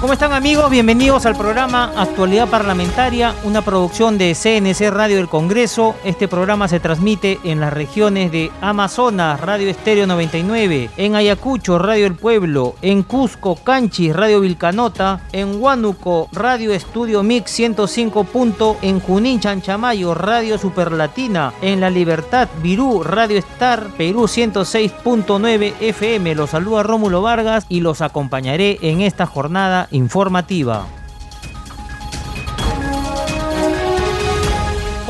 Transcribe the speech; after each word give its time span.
¿Cómo 0.00 0.14
están 0.14 0.32
amigos? 0.32 0.70
Bienvenidos 0.70 1.26
al 1.26 1.36
programa 1.36 1.92
Actualidad 1.94 2.48
Parlamentaria, 2.48 3.34
una 3.44 3.60
producción 3.60 4.16
de 4.16 4.34
CNC 4.34 4.88
Radio 4.90 5.16
del 5.16 5.28
Congreso. 5.28 5.94
Este 6.04 6.26
programa 6.26 6.68
se 6.68 6.80
transmite 6.80 7.38
en 7.44 7.60
las 7.60 7.70
regiones 7.70 8.32
de 8.32 8.50
Amazonas, 8.62 9.38
Radio 9.42 9.68
Estéreo 9.68 10.06
99, 10.06 10.88
en 10.96 11.16
Ayacucho, 11.16 11.78
Radio 11.78 12.06
El 12.06 12.14
Pueblo, 12.14 12.76
en 12.80 13.02
Cusco, 13.02 13.56
Canchis, 13.56 14.16
Radio 14.16 14.40
Vilcanota, 14.40 15.20
en 15.32 15.60
Huánuco, 15.60 16.30
Radio 16.32 16.72
Estudio 16.72 17.22
Mix 17.22 17.50
105. 17.50 18.78
En 18.80 19.00
Junín, 19.00 19.38
Chanchamayo, 19.38 20.14
Radio 20.14 20.56
Superlatina, 20.56 21.52
en 21.60 21.78
La 21.80 21.90
Libertad, 21.90 22.48
Virú, 22.62 23.02
Radio 23.02 23.38
Star, 23.38 23.88
Perú 23.98 24.22
106.9 24.22 25.74
FM. 25.78 26.34
Los 26.36 26.50
saluda 26.50 26.84
Rómulo 26.84 27.20
Vargas 27.20 27.66
y 27.68 27.80
los 27.80 28.00
acompañaré 28.00 28.78
en 28.80 29.02
esta 29.02 29.26
jornada 29.26 29.88
informativa. 29.90 30.99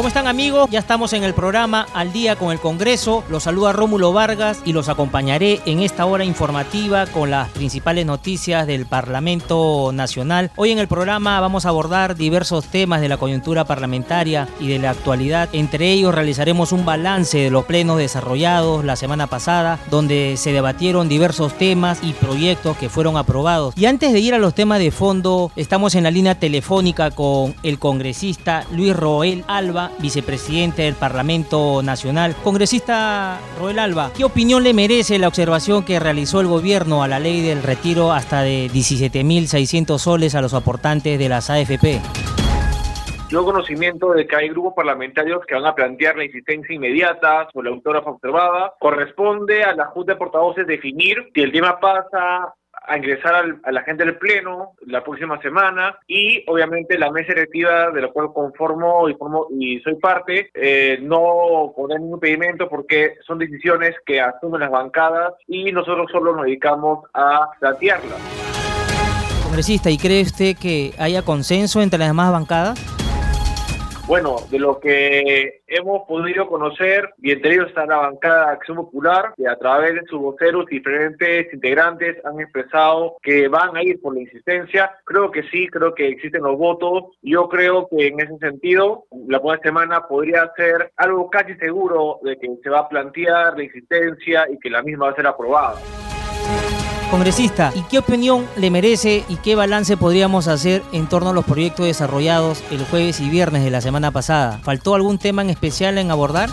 ¿Cómo 0.00 0.08
están 0.08 0.28
amigos? 0.28 0.70
Ya 0.70 0.78
estamos 0.78 1.12
en 1.12 1.24
el 1.24 1.34
programa 1.34 1.86
Al 1.92 2.10
día 2.10 2.34
con 2.34 2.52
el 2.52 2.58
Congreso. 2.58 3.22
Los 3.28 3.42
saluda 3.42 3.74
Rómulo 3.74 4.14
Vargas 4.14 4.62
y 4.64 4.72
los 4.72 4.88
acompañaré 4.88 5.60
en 5.66 5.80
esta 5.80 6.06
hora 6.06 6.24
informativa 6.24 7.04
con 7.04 7.30
las 7.30 7.50
principales 7.50 8.06
noticias 8.06 8.66
del 8.66 8.86
Parlamento 8.86 9.90
Nacional. 9.92 10.52
Hoy 10.56 10.70
en 10.70 10.78
el 10.78 10.88
programa 10.88 11.38
vamos 11.40 11.66
a 11.66 11.68
abordar 11.68 12.16
diversos 12.16 12.64
temas 12.64 13.02
de 13.02 13.10
la 13.10 13.18
coyuntura 13.18 13.66
parlamentaria 13.66 14.48
y 14.58 14.68
de 14.68 14.78
la 14.78 14.88
actualidad. 14.88 15.50
Entre 15.52 15.92
ellos 15.92 16.14
realizaremos 16.14 16.72
un 16.72 16.86
balance 16.86 17.36
de 17.36 17.50
los 17.50 17.66
plenos 17.66 17.98
desarrollados 17.98 18.86
la 18.86 18.96
semana 18.96 19.26
pasada, 19.26 19.78
donde 19.90 20.38
se 20.38 20.54
debatieron 20.54 21.10
diversos 21.10 21.52
temas 21.58 21.98
y 22.02 22.14
proyectos 22.14 22.78
que 22.78 22.88
fueron 22.88 23.18
aprobados. 23.18 23.74
Y 23.76 23.84
antes 23.84 24.14
de 24.14 24.20
ir 24.20 24.32
a 24.32 24.38
los 24.38 24.54
temas 24.54 24.78
de 24.78 24.92
fondo, 24.92 25.52
estamos 25.56 25.94
en 25.94 26.04
la 26.04 26.10
línea 26.10 26.36
telefónica 26.36 27.10
con 27.10 27.54
el 27.62 27.78
congresista 27.78 28.64
Luis 28.72 28.96
Roel 28.96 29.44
Alba 29.46 29.89
vicepresidente 29.98 30.82
del 30.82 30.94
Parlamento 30.94 31.82
Nacional. 31.82 32.34
Congresista 32.42 33.38
Roel 33.58 33.78
Alba, 33.78 34.10
¿qué 34.16 34.24
opinión 34.24 34.62
le 34.62 34.74
merece 34.74 35.18
la 35.18 35.28
observación 35.28 35.84
que 35.84 36.00
realizó 36.00 36.40
el 36.40 36.46
gobierno 36.46 37.02
a 37.02 37.08
la 37.08 37.18
ley 37.18 37.40
del 37.40 37.62
retiro 37.62 38.12
hasta 38.12 38.42
de 38.42 38.68
17.600 38.68 39.98
soles 39.98 40.34
a 40.34 40.40
los 40.40 40.54
aportantes 40.54 41.18
de 41.18 41.28
las 41.28 41.50
AFP? 41.50 42.00
Yo 43.30 43.44
conocimiento 43.44 44.10
de 44.10 44.26
que 44.26 44.34
hay 44.34 44.48
grupos 44.48 44.74
parlamentarios 44.74 45.46
que 45.46 45.54
van 45.54 45.64
a 45.64 45.74
plantear 45.76 46.16
la 46.16 46.24
insistencia 46.24 46.74
inmediata 46.74 47.48
sobre 47.52 47.70
la 47.70 47.76
autógrafa 47.76 48.10
observada. 48.10 48.74
Corresponde 48.80 49.62
a 49.62 49.72
la 49.72 49.86
Junta 49.86 50.14
de 50.14 50.18
Portavoces 50.18 50.66
definir 50.66 51.30
si 51.32 51.40
el 51.40 51.52
tema 51.52 51.78
pasa 51.78 52.52
a 52.86 52.96
ingresar 52.96 53.44
a 53.62 53.72
la 53.72 53.82
gente 53.82 54.04
del 54.04 54.16
Pleno 54.16 54.72
la 54.86 55.04
próxima 55.04 55.40
semana 55.40 55.98
y 56.06 56.44
obviamente 56.48 56.98
la 56.98 57.10
mesa 57.10 57.32
directiva 57.34 57.90
de 57.90 58.02
la 58.02 58.08
cual 58.08 58.32
conformo 58.32 59.08
y, 59.08 59.14
formo, 59.14 59.46
y 59.50 59.80
soy 59.80 59.96
parte 59.96 60.50
eh, 60.54 60.98
no 61.02 61.72
poner 61.76 62.00
ningún 62.00 62.16
impedimento 62.16 62.68
porque 62.68 63.14
son 63.26 63.38
decisiones 63.38 63.94
que 64.04 64.20
asumen 64.20 64.60
las 64.60 64.70
bancadas 64.70 65.34
y 65.46 65.72
nosotros 65.72 66.10
solo 66.10 66.34
nos 66.34 66.46
dedicamos 66.46 67.04
a 67.14 67.48
plantearlas. 67.58 68.18
Congresista, 69.42 69.90
¿y 69.90 69.98
cree 69.98 70.22
usted 70.22 70.56
que 70.56 70.92
haya 70.98 71.22
consenso 71.22 71.82
entre 71.82 71.98
las 71.98 72.08
demás 72.08 72.32
bancadas? 72.32 72.99
Bueno, 74.10 74.38
de 74.50 74.58
lo 74.58 74.80
que 74.80 75.62
hemos 75.68 76.02
podido 76.08 76.48
conocer, 76.48 77.10
y 77.22 77.30
entre 77.30 77.52
ellos 77.52 77.68
está 77.68 77.86
la 77.86 77.98
bancada 77.98 78.46
de 78.46 78.52
Acción 78.54 78.78
Popular, 78.78 79.34
que 79.36 79.46
a 79.46 79.54
través 79.54 79.94
de 79.94 80.04
sus 80.06 80.18
voceros 80.18 80.66
diferentes 80.66 81.46
integrantes 81.54 82.16
han 82.24 82.40
expresado 82.40 83.18
que 83.22 83.46
van 83.46 83.76
a 83.76 83.84
ir 83.84 84.00
por 84.00 84.14
la 84.14 84.22
insistencia. 84.22 84.90
Creo 85.04 85.30
que 85.30 85.44
sí, 85.44 85.68
creo 85.68 85.94
que 85.94 86.08
existen 86.08 86.42
los 86.42 86.58
votos. 86.58 87.04
Yo 87.22 87.48
creo 87.48 87.86
que 87.88 88.08
en 88.08 88.18
ese 88.18 88.36
sentido, 88.38 89.04
la 89.28 89.40
próxima 89.40 89.62
semana 89.62 90.08
podría 90.08 90.50
ser 90.56 90.90
algo 90.96 91.30
casi 91.30 91.54
seguro 91.54 92.18
de 92.24 92.36
que 92.36 92.48
se 92.64 92.68
va 92.68 92.80
a 92.80 92.88
plantear 92.88 93.56
la 93.56 93.62
insistencia 93.62 94.44
y 94.50 94.58
que 94.58 94.70
la 94.70 94.82
misma 94.82 95.04
va 95.04 95.12
a 95.12 95.14
ser 95.14 95.28
aprobada. 95.28 95.76
Congresista, 97.10 97.72
¿y 97.74 97.82
qué 97.82 97.98
opinión 97.98 98.46
le 98.56 98.70
merece 98.70 99.24
y 99.28 99.34
qué 99.36 99.56
balance 99.56 99.96
podríamos 99.96 100.46
hacer 100.46 100.84
en 100.92 101.08
torno 101.08 101.30
a 101.30 101.32
los 101.32 101.44
proyectos 101.44 101.86
desarrollados 101.86 102.62
el 102.70 102.84
jueves 102.84 103.20
y 103.20 103.28
viernes 103.28 103.64
de 103.64 103.70
la 103.70 103.80
semana 103.80 104.12
pasada? 104.12 104.60
¿Faltó 104.62 104.94
algún 104.94 105.18
tema 105.18 105.42
en 105.42 105.50
especial 105.50 105.98
en 105.98 106.12
abordar? 106.12 106.50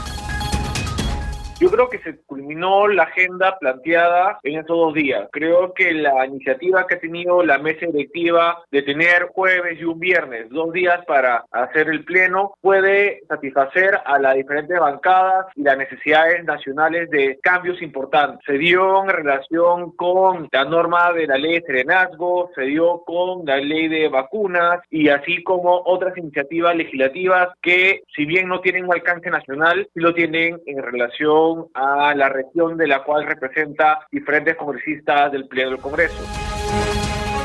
Yo 1.60 1.72
creo 1.72 1.90
que 1.90 1.98
se 2.00 2.20
culminó 2.28 2.88
la 2.88 3.04
agenda 3.04 3.58
planteada 3.58 4.40
en 4.44 4.60
estos 4.60 4.78
dos 4.78 4.94
días. 4.94 5.28
Creo 5.32 5.74
que 5.74 5.92
la 5.92 6.24
iniciativa 6.28 6.86
que 6.86 6.96
ha 6.96 7.00
tenido 7.00 7.44
la 7.44 7.58
mesa 7.58 7.88
directiva 7.88 8.62
de 8.70 8.84
tener 8.84 9.30
jueves 9.34 9.80
y 9.80 9.84
un 9.84 10.00
viernes, 10.00 10.50
dos 10.52 10.72
días 10.72 11.04
para 11.06 11.46
hacer 11.52 11.90
el 11.90 12.04
pleno, 12.04 12.54
puede 12.62 13.22
satisfacer 13.28 14.00
a 14.06 14.20
las 14.20 14.36
diferentes 14.36 14.80
bancadas 14.80 15.48
y 15.56 15.64
las 15.64 15.80
necesidades 15.80 16.46
nacionales 16.46 17.10
de 17.10 17.40
cambios 17.42 17.82
importantes. 17.82 18.40
Se 18.46 18.60
dio 18.60 19.04
en 19.04 19.10
relación 19.10 19.96
con 19.96 20.48
la 20.52 20.64
norma 20.64 21.12
de 21.14 21.26
la 21.26 21.40
ley 21.40 21.56
de 21.56 21.66
serenazgo, 21.66 22.52
se 22.54 22.66
dio 22.66 23.02
con 23.04 23.46
la 23.46 23.58
ley 23.58 23.88
de 23.88 24.10
vacunas 24.10 24.82
y 24.92 25.10
así 25.10 25.42
como 25.42 25.82
otras 25.86 26.16
iniciativas 26.18 26.76
legislativas 26.76 27.50
que, 27.64 28.04
si 28.16 28.26
bien 28.26 28.48
no 28.48 28.62
tienen 28.62 28.86
un 28.86 28.94
alcance 28.94 29.32
nacional, 29.32 29.90
lo 29.96 30.14
tienen 30.14 30.62
en 30.68 30.84
relación 30.84 31.47
a 31.74 32.14
la 32.16 32.30
región 32.30 32.78
de 32.78 32.88
la 32.88 33.04
cual 33.04 33.26
representa 33.26 34.00
diferentes 34.12 34.56
congresistas 34.56 35.32
del 35.32 35.48
Pleno 35.48 35.72
del 35.72 35.80
Congreso. 35.80 36.18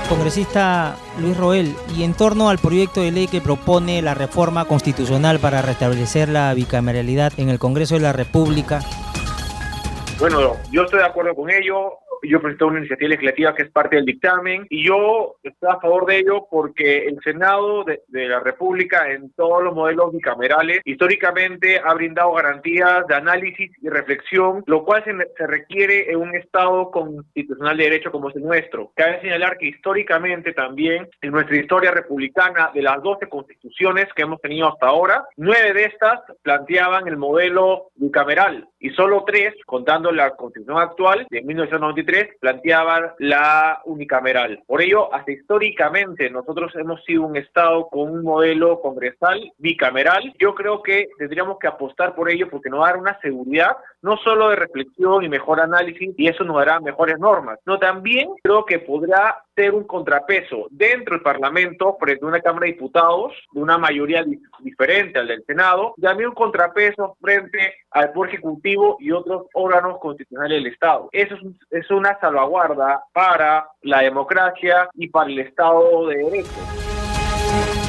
Congresista 0.08 0.96
Luis 1.20 1.36
Roel, 1.36 1.74
y 1.96 2.02
en 2.02 2.14
torno 2.14 2.50
al 2.50 2.58
proyecto 2.58 3.00
de 3.00 3.12
ley 3.12 3.28
que 3.28 3.40
propone 3.40 4.02
la 4.02 4.14
reforma 4.14 4.66
constitucional 4.66 5.38
para 5.38 5.62
restablecer 5.62 6.28
la 6.28 6.52
bicameralidad 6.52 7.32
en 7.38 7.48
el 7.48 7.58
Congreso 7.58 7.94
de 7.94 8.02
la 8.02 8.12
República. 8.12 8.80
Bueno, 10.18 10.56
yo 10.70 10.82
estoy 10.82 11.00
de 11.00 11.06
acuerdo 11.06 11.34
con 11.34 11.50
ello 11.50 11.98
yo 12.22 12.40
presenté 12.40 12.64
una 12.64 12.78
iniciativa 12.78 13.10
legislativa 13.10 13.54
que 13.54 13.62
es 13.64 13.70
parte 13.70 13.96
del 13.96 14.04
dictamen 14.04 14.66
y 14.70 14.86
yo 14.86 15.36
estoy 15.42 15.70
a 15.70 15.80
favor 15.80 16.06
de 16.06 16.18
ello 16.18 16.46
porque 16.50 17.06
el 17.06 17.18
Senado 17.22 17.84
de, 17.84 18.02
la 18.28 18.40
República 18.40 19.10
en 19.10 19.32
todos 19.34 19.62
los 19.62 19.74
modelos 19.74 20.12
bicamerales 20.12 20.80
históricamente 20.84 21.80
ha 21.82 21.92
brindado 21.94 22.32
garantías 22.32 23.06
de 23.06 23.14
análisis 23.14 23.70
y 23.80 23.88
reflexión, 23.88 24.62
lo 24.66 24.84
cual 24.84 25.04
se, 25.04 25.12
se 25.36 25.46
requiere 25.46 26.10
en 26.10 26.18
un 26.18 26.34
Estado 26.34 26.90
constitucional 26.90 27.76
de 27.76 27.84
derecho 27.84 28.12
como 28.12 28.30
es 28.30 28.36
el 28.36 28.42
nuestro. 28.42 28.92
Cabe 28.94 29.20
señalar 29.20 29.58
que 29.58 29.66
históricamente 29.66 30.52
también 30.52 31.08
en 31.20 31.30
nuestra 31.30 31.56
historia 31.56 31.90
republicana 31.90 32.70
de 32.74 32.82
las 32.82 33.02
12 33.02 33.28
constituciones 33.28 34.06
que 34.14 34.22
hemos 34.22 34.40
tenido 34.40 34.68
hasta 34.68 34.86
ahora, 34.86 35.24
nueve 35.36 35.72
de 35.72 35.84
estas 35.84 36.20
planteaban 36.42 37.08
el 37.08 37.16
modelo 37.16 37.90
bicameral 37.96 38.68
y 38.78 38.90
solo 38.90 39.24
tres, 39.26 39.54
contando 39.64 40.10
la 40.10 40.30
constitución 40.30 40.78
actual 40.78 41.26
de 41.30 41.42
1993, 41.42 42.11
planteaban 42.40 43.12
la 43.18 43.80
unicameral. 43.84 44.62
Por 44.66 44.82
ello, 44.82 45.12
hasta 45.14 45.32
históricamente 45.32 46.30
nosotros 46.30 46.72
hemos 46.76 47.02
sido 47.04 47.22
un 47.22 47.36
Estado 47.36 47.88
con 47.88 48.10
un 48.10 48.22
modelo 48.22 48.80
congresal 48.80 49.52
bicameral. 49.58 50.34
Yo 50.38 50.54
creo 50.54 50.82
que 50.82 51.08
tendríamos 51.18 51.58
que 51.58 51.66
apostar 51.66 52.14
por 52.14 52.30
ello 52.30 52.48
porque 52.50 52.70
nos 52.70 52.80
va 52.80 52.88
a 52.88 52.90
dar 52.92 53.00
una 53.00 53.18
seguridad 53.20 53.76
no 54.02 54.16
solo 54.18 54.50
de 54.50 54.56
reflexión 54.56 55.24
y 55.24 55.28
mejor 55.28 55.60
análisis, 55.60 56.14
y 56.16 56.28
eso 56.28 56.44
nos 56.44 56.56
dará 56.56 56.80
mejores 56.80 57.18
normas, 57.18 57.58
no 57.64 57.78
también 57.78 58.28
creo 58.42 58.64
que 58.66 58.80
podrá 58.80 59.42
ser 59.54 59.74
un 59.74 59.84
contrapeso 59.84 60.66
dentro 60.70 61.14
del 61.14 61.22
Parlamento 61.22 61.96
frente 62.00 62.24
a 62.24 62.28
una 62.28 62.40
Cámara 62.40 62.66
de 62.66 62.72
Diputados 62.72 63.32
de 63.52 63.60
una 63.60 63.78
mayoría 63.78 64.24
diferente 64.60 65.18
al 65.18 65.28
del 65.28 65.44
Senado, 65.44 65.94
y 65.96 66.02
también 66.02 66.30
un 66.30 66.34
contrapeso 66.34 67.16
frente 67.20 67.74
al 67.90 68.12
Poder 68.12 68.34
Ejecutivo 68.34 68.96
y 69.00 69.10
otros 69.10 69.46
órganos 69.54 69.98
constitucionales 70.00 70.62
del 70.62 70.72
Estado. 70.72 71.08
Eso 71.12 71.34
es, 71.34 71.42
es 71.82 71.90
una 71.90 72.18
salvaguarda 72.20 73.02
para 73.12 73.68
la 73.82 74.00
democracia 74.00 74.88
y 74.94 75.08
para 75.08 75.30
el 75.30 75.38
Estado 75.40 76.06
de 76.08 76.16
Derecho. 76.16 76.50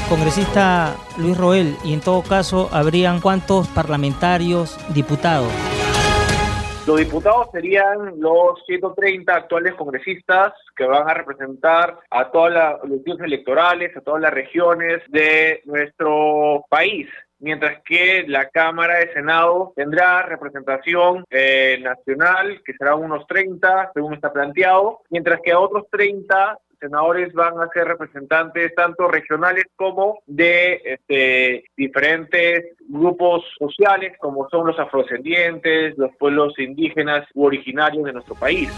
Congresista 0.10 0.96
Luis 1.18 1.38
Roel, 1.38 1.76
y 1.84 1.94
en 1.94 2.02
todo 2.02 2.22
caso, 2.24 2.70
¿habrían 2.72 3.22
cuántos 3.22 3.68
parlamentarios, 3.70 4.78
diputados? 4.94 5.52
Los 6.86 6.98
diputados 6.98 7.48
serían 7.54 8.20
los 8.20 8.62
130 8.66 9.34
actuales 9.34 9.74
congresistas 9.76 10.52
que 10.76 10.84
van 10.86 11.10
a 11.10 11.14
representar 11.14 11.98
a 12.10 12.30
todas 12.30 12.54
las 12.54 12.84
elecciones 12.84 13.26
electorales, 13.26 13.96
a 13.96 14.02
todas 14.02 14.22
las 14.22 14.34
regiones 14.34 15.02
de 15.08 15.62
nuestro 15.66 16.66
país. 16.70 17.08
mientras 17.40 17.82
que 17.84 18.24
la 18.26 18.48
Cámara 18.50 19.00
de 19.00 19.12
Senado 19.12 19.74
tendrá 19.76 20.24
representación 20.24 21.26
eh, 21.30 21.78
nacional, 21.82 22.62
que 22.64 22.74
será 22.74 22.96
unos 22.96 23.28
30, 23.28 23.92
según 23.94 24.14
está 24.14 24.32
planteado, 24.32 25.02
mientras 25.10 25.42
que 25.42 25.52
a 25.52 25.60
otros 25.60 25.84
30 25.92 26.58
senadores 26.84 27.32
van 27.34 27.60
a 27.62 27.70
ser 27.70 27.86
representantes 27.86 28.76
tanto 28.76 29.08
regionales 29.08 29.66
como 29.76 30.20
de 30.26 30.82
este, 30.84 31.64
diferentes 31.78 32.76
grupos 32.90 33.44
sociales, 33.58 34.14
como 34.20 34.50
son 34.50 34.68
los 34.68 34.78
afrodescendientes, 34.78 35.98
los 35.98 36.12
pueblos 36.20 36.54
indígenas 36.60 37.26
u 37.34 37.46
originarios 37.46 38.04
de 38.04 38.14
nuestro 38.14 38.36
país. 38.36 38.70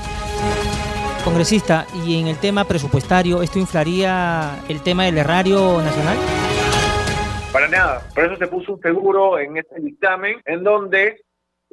Congresista, 1.24 1.88
¿y 2.06 2.22
en 2.22 2.28
el 2.28 2.40
tema 2.40 2.66
presupuestario 2.66 3.42
esto 3.42 3.58
inflaría 3.58 4.60
el 4.70 4.84
tema 4.84 5.06
del 5.06 5.18
erario 5.18 5.82
nacional? 5.82 6.18
Para 7.52 7.68
nada. 7.68 8.02
Por 8.14 8.26
eso 8.26 8.36
se 8.36 8.48
puso 8.48 8.74
un 8.74 8.82
seguro 8.82 9.40
en 9.40 9.58
este 9.58 9.80
dictamen 9.80 10.42
en 10.46 10.64
donde 10.64 11.25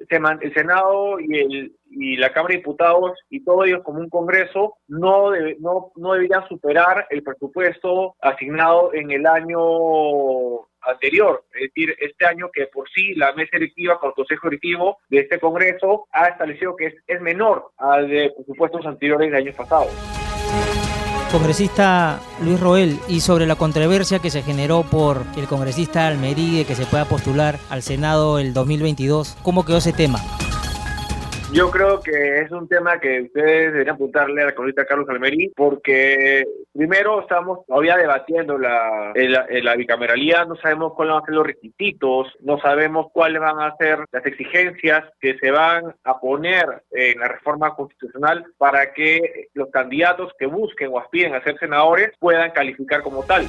el 0.09 0.55
Senado 0.55 1.21
y, 1.21 1.39
el, 1.39 1.77
y 1.91 2.17
la 2.17 2.33
Cámara 2.33 2.53
de 2.53 2.59
Diputados 2.59 3.13
y 3.31 3.45
todos 3.45 3.67
ellos 3.67 3.83
como 3.85 4.01
un 4.01 4.09
Congreso 4.09 4.77
no, 4.89 5.31
no, 5.61 5.93
no 5.97 6.13
deberían 6.13 6.47
superar 6.49 7.07
el 7.11 7.23
presupuesto 7.23 8.17
asignado 8.21 8.93
en 8.95 9.11
el 9.11 9.27
año 9.27 9.59
anterior, 10.83 11.45
es 11.55 11.69
decir, 11.69 11.95
este 12.01 12.27
año 12.27 12.51
que 12.53 12.67
por 12.67 12.89
sí 12.91 13.15
la 13.15 13.33
mesa 13.35 13.51
directiva 13.53 14.01
con 14.01 14.09
el 14.09 14.15
Consejo 14.15 14.49
Directivo 14.49 14.99
de 15.09 15.21
este 15.21 15.39
Congreso 15.39 16.07
ha 16.13 16.27
establecido 16.27 16.75
que 16.77 16.87
es, 16.87 16.95
es 17.07 17.21
menor 17.21 17.71
al 17.77 18.09
de 18.09 18.33
presupuestos 18.37 18.85
anteriores 18.87 19.31
de 19.31 19.37
años 19.37 19.55
pasados. 19.55 20.22
Congresista 21.33 22.21
Luis 22.43 22.61
Roel, 22.61 23.01
y 23.09 23.21
sobre 23.21 23.47
la 23.47 23.57
controversia 23.57 24.19
que 24.19 24.31
se 24.31 24.43
generó 24.43 24.83
por 24.83 25.25
el 25.35 25.47
congresista 25.47 26.07
Almería 26.07 26.65
que 26.65 26.75
se 26.75 26.85
pueda 26.85 27.07
postular 27.07 27.59
al 27.71 27.83
Senado 27.83 28.39
el 28.39 28.53
2022, 28.53 29.37
¿cómo 29.43 29.65
quedó 29.65 29.79
ese 29.79 29.95
tema? 29.95 30.23
Yo 31.53 31.71
creo 31.71 32.01
que 32.01 32.39
es 32.39 32.51
un 32.51 32.67
tema 32.67 32.99
que 32.99 33.21
ustedes 33.21 33.73
deberían 33.73 33.97
apuntarle 33.97 34.41
a 34.41 34.47
la 34.47 34.55
congresista 34.55 34.87
Carlos 34.87 35.07
Almerí, 35.11 35.53
porque 35.55 36.47
primero 36.73 37.21
estamos 37.21 37.67
todavía 37.67 37.99
debatiendo 37.99 38.57
la, 38.57 39.13
la, 39.15 39.77
bicameralidad, 39.77 40.47
no 40.47 40.57
sabemos 40.57 40.95
cuáles 40.95 41.13
van 41.13 41.23
a 41.23 41.27
ser 41.27 41.35
los 41.35 41.47
requisitos, 41.47 42.29
no 42.41 42.59
sabemos 42.59 43.09
cuáles 43.13 43.43
van 43.43 43.61
a 43.61 43.77
ser 43.77 43.99
las 44.11 44.25
exigencias 44.25 45.05
que 45.21 45.37
se 45.39 45.51
van 45.51 45.95
a 46.05 46.19
poner 46.21 46.85
en 46.91 47.21
la 47.21 47.29
reforma 47.29 47.75
constitucional 47.75 48.47
para 48.57 48.95
que 48.95 49.49
los 49.53 49.69
candidatos 49.69 50.33
que 50.39 50.47
busquen 50.47 50.89
o 50.91 50.99
aspiren 50.99 51.35
a 51.35 51.45
ser 51.45 51.59
senadores 51.59 52.13
puedan 52.19 52.51
calificar 52.53 53.03
como 53.03 53.25
tal 53.25 53.47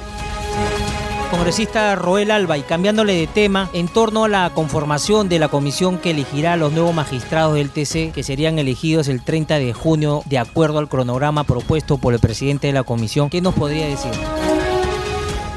congresista 1.34 1.96
Roel 1.96 2.30
Alba 2.30 2.58
y 2.58 2.62
cambiándole 2.62 3.14
de 3.14 3.26
tema, 3.26 3.68
en 3.74 3.88
torno 3.88 4.24
a 4.24 4.28
la 4.28 4.50
conformación 4.54 5.28
de 5.28 5.40
la 5.40 5.48
comisión 5.48 5.98
que 5.98 6.12
elegirá 6.12 6.52
a 6.52 6.56
los 6.56 6.72
nuevos 6.72 6.94
magistrados 6.94 7.54
del 7.54 7.70
TC, 7.70 8.14
que 8.14 8.22
serían 8.22 8.60
elegidos 8.60 9.08
el 9.08 9.24
30 9.24 9.58
de 9.58 9.72
junio 9.72 10.20
de 10.26 10.38
acuerdo 10.38 10.78
al 10.78 10.88
cronograma 10.88 11.42
propuesto 11.42 11.98
por 11.98 12.14
el 12.14 12.20
presidente 12.20 12.68
de 12.68 12.72
la 12.72 12.84
comisión, 12.84 13.30
¿qué 13.30 13.40
nos 13.40 13.54
podría 13.54 13.88
decir? 13.88 14.12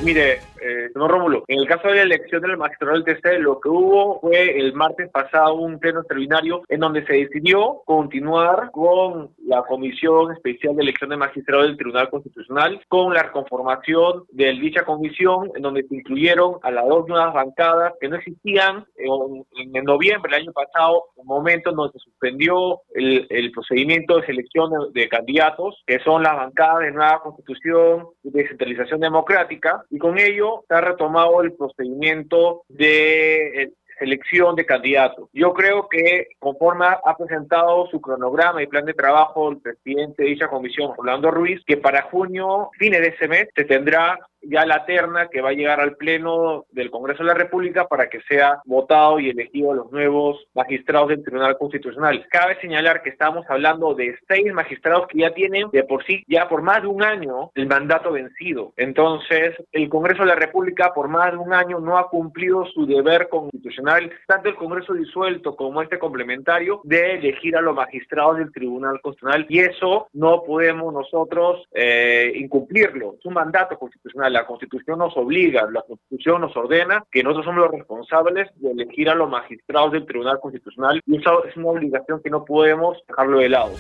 Mire, 0.04 0.40
eh, 0.62 0.90
Rómulo, 0.96 1.44
en 1.48 1.60
el 1.60 1.68
caso 1.68 1.88
de 1.90 1.96
la 1.96 2.02
elección 2.02 2.42
del 2.42 2.58
magistrado 2.58 2.94
del 2.94 3.04
TC, 3.04 3.40
lo 3.40 3.60
que 3.60 3.70
hubo 3.70 4.20
fue 4.20 4.60
el 4.60 4.74
martes 4.74 5.10
pasado 5.10 5.56
un 5.56 5.80
pleno 5.80 6.00
extraordinario 6.00 6.64
en 6.70 6.80
donde 6.80 7.06
se 7.06 7.14
decidió 7.14 7.82
continuar 7.86 8.72
con 8.72 9.30
la 9.48 9.64
Comisión 9.64 10.34
Especial 10.34 10.76
de 10.76 10.84
Elección 10.84 11.10
de 11.10 11.18
Magistrado 11.18 11.64
del 11.64 11.78
Tribunal 11.78 12.10
Constitucional, 12.10 12.82
con 12.90 13.14
la 13.14 13.32
conformación 13.32 14.26
de 14.30 14.52
dicha 14.52 14.84
comisión, 14.84 15.52
en 15.56 15.62
donde 15.62 15.84
se 15.84 15.96
incluyeron 15.96 16.58
a 16.64 16.70
las 16.70 16.86
dos 16.88 17.08
nuevas 17.08 17.34
bancadas 17.34 17.94
que 18.00 18.10
no 18.10 18.18
existían 18.18 18.86
en, 18.98 19.74
en 19.74 19.84
noviembre 19.86 20.32
del 20.32 20.42
año 20.42 20.52
pasado, 20.52 21.06
un 21.16 21.28
momento 21.28 21.70
en 21.70 21.78
donde 21.78 21.94
se 21.94 22.00
suspendió 22.00 22.82
el, 22.94 23.52
procedimiento 23.54 24.18
de 24.18 24.26
selección 24.26 24.70
de, 24.94 25.08
candidatos, 25.08 25.82
que 25.88 26.00
son 26.00 26.24
las 26.24 26.36
bancadas 26.36 26.80
de 26.80 26.92
Nueva 26.92 27.22
Constitución, 27.24 28.08
de 28.24 28.42
Descentralización 28.42 29.00
Democrática, 29.00 29.84
y 29.90 29.98
con 29.98 30.20
ello 30.20 30.66
se 30.68 30.76
ha 30.76 30.82
retomado 30.82 31.42
el 31.42 31.54
procedimiento 31.54 32.64
de 32.68 33.72
elección 34.00 34.56
de 34.56 34.66
candidatos. 34.66 35.30
Yo 35.34 35.54
creo 35.54 35.88
que 35.90 36.28
conforme 36.40 36.86
ha 36.86 37.18
presentado 37.18 37.88
su 37.88 38.00
cronograma 38.02 38.62
y 38.62 38.68
plan 38.68 38.86
de 38.86 38.94
trabajo 38.94 39.50
el 39.50 39.60
presidente 39.60 40.24
de 40.24 40.30
dicha 40.30 40.48
comisión, 40.48 40.94
Orlando 40.98 41.32
Ruiz, 41.32 41.62
que 41.66 41.78
para 41.78 42.04
junio, 42.04 42.70
fines 42.78 43.02
de 43.02 43.08
ese 43.08 43.28
mes, 43.28 43.48
se 43.56 43.66
tendrá 43.66 44.20
ya 44.50 44.66
la 44.66 44.86
terna 44.86 45.28
que 45.28 45.42
va 45.42 45.50
a 45.50 45.54
llegar 45.54 45.80
al 45.80 45.96
Pleno 45.96 46.66
del 46.72 46.90
Congreso 46.90 47.24
de 47.24 47.28
la 47.28 47.34
República 47.34 47.88
para 47.88 48.10
que 48.10 48.22
sea 48.22 48.62
votado 48.66 49.20
y 49.20 49.30
elegido 49.30 49.74
los 49.74 49.92
nuevos 49.92 50.46
magistrados 50.54 51.10
del 51.10 51.24
Tribunal 51.24 51.58
Constitucional. 51.58 52.26
Cabe 52.30 52.60
señalar 52.62 53.02
que 53.02 53.10
estamos 53.10 53.46
hablando 53.50 53.94
de 53.94 54.18
seis 54.28 54.52
magistrados 54.54 55.08
que 55.08 55.20
ya 55.20 55.34
tienen 55.34 55.70
de 55.72 55.84
por 55.84 56.06
sí, 56.06 56.24
ya 56.28 56.48
por 56.48 56.62
más 56.62 56.82
de 56.82 56.88
un 56.88 57.04
año, 57.04 57.52
el 57.56 57.68
mandato 57.68 58.12
vencido. 58.12 58.74
Entonces, 58.78 59.56
el 59.72 59.90
Congreso 59.90 60.24
de 60.24 60.30
la 60.30 60.36
República 60.36 60.94
por 60.94 61.08
más 61.08 61.32
de 61.32 61.38
un 61.38 61.54
año 61.54 61.80
no 61.80 61.98
ha 61.98 62.10
cumplido 62.10 62.66
su 62.66 62.86
deber 62.86 63.30
constitucional, 63.30 64.12
tanto 64.28 64.50
el 64.50 64.56
Congreso 64.56 64.94
disuelto 64.94 65.56
como 65.56 65.82
este 65.82 66.00
complementario, 66.00 66.82
de 66.84 67.16
elegir 67.16 67.56
a 67.58 67.62
los 67.62 67.76
magistrados 67.76 68.38
del 68.38 68.52
Tribunal 68.52 69.02
Constitucional 69.02 69.46
y 69.50 69.60
eso 69.60 70.08
no 70.14 70.44
podemos 70.44 70.94
nosotros 70.94 71.64
eh, 71.74 72.32
incumplirlo. 72.36 73.16
Es 73.20 73.26
un 73.26 73.34
mandato 73.34 73.78
constitucional 73.78 74.36
la 74.38 74.46
Constitución 74.46 75.00
nos 75.00 75.18
obliga, 75.18 75.68
la 75.72 75.82
Constitución 75.82 76.42
nos 76.42 76.56
ordena 76.56 77.04
que 77.12 77.24
nosotros 77.24 77.46
somos 77.46 77.62
los 77.62 77.72
responsables 77.72 78.48
de 78.58 78.72
elegir 78.72 79.10
a 79.10 79.16
los 79.16 79.28
magistrados 79.30 79.92
del 79.94 80.06
Tribunal 80.06 80.40
Constitucional 80.40 81.02
y 81.08 81.18
eso 81.18 81.44
es 81.46 81.58
una 81.58 81.70
obligación 81.70 82.22
que 82.24 82.30
no 82.30 82.46
podemos 82.46 82.98
dejarlo 83.08 83.40
de 83.40 83.50
lado. 83.50 83.72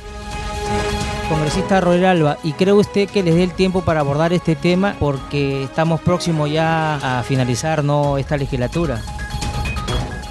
Congresista 1.29 1.79
Roel 1.79 2.05
Alba, 2.05 2.37
¿y 2.43 2.53
cree 2.53 2.73
usted 2.73 3.07
que 3.07 3.21
les 3.21 3.35
dé 3.35 3.43
el 3.43 3.53
tiempo 3.53 3.83
para 3.85 3.99
abordar 3.99 4.33
este 4.33 4.55
tema 4.55 4.95
porque 4.99 5.63
estamos 5.63 6.01
próximos 6.01 6.49
ya 6.51 6.95
a 6.95 7.21
finalizar 7.21 7.83
¿no? 7.83 8.17
esta 8.17 8.35
legislatura? 8.35 8.99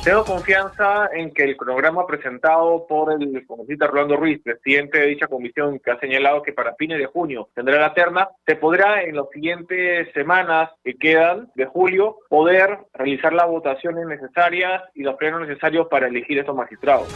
Tengo 0.07 0.25
confianza 0.25 1.09
en 1.13 1.33
que 1.33 1.43
el 1.43 1.57
cronograma 1.57 2.07
presentado 2.07 2.87
por 2.87 3.13
el 3.13 3.45
congresista 3.45 3.89
Rolando 3.89 4.17
Ruiz, 4.17 4.41
presidente 4.41 5.01
de 5.01 5.07
dicha 5.07 5.27
comisión, 5.27 5.81
que 5.81 5.91
ha 5.91 5.99
señalado 5.99 6.45
que 6.45 6.53
para 6.53 6.77
fines 6.77 6.99
de 6.99 7.07
junio 7.07 7.49
tendrá 7.57 7.81
la 7.81 7.93
terna, 7.93 8.29
se 8.47 8.55
podrá 8.55 9.03
en 9.03 9.17
las 9.17 9.25
siguientes 9.35 10.07
semanas 10.15 10.71
que 10.85 10.95
quedan 10.95 11.51
de 11.57 11.67
julio 11.67 12.19
poder 12.29 12.79
realizar 12.95 13.33
las 13.33 13.49
votaciones 13.49 14.07
necesarias 14.07 14.81
y 14.95 15.03
los 15.03 15.17
plenos 15.17 15.41
necesarios 15.41 15.89
para 15.91 16.07
elegir 16.07 16.39
estos 16.39 16.55
magistrados. 16.55 17.09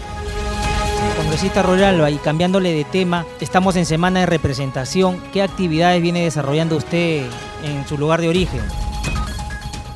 Congresista 1.16 1.60
Alba, 1.60 2.10
y 2.10 2.16
cambiándole 2.16 2.72
de 2.72 2.82
tema, 2.82 3.24
estamos 3.40 3.76
en 3.76 3.86
semana 3.86 4.18
de 4.18 4.26
representación. 4.26 5.22
¿Qué 5.32 5.42
actividades 5.42 6.02
viene 6.02 6.24
desarrollando 6.24 6.76
usted 6.76 7.22
en 7.64 7.86
su 7.86 7.96
lugar 7.96 8.20
de 8.20 8.30
origen? 8.30 8.62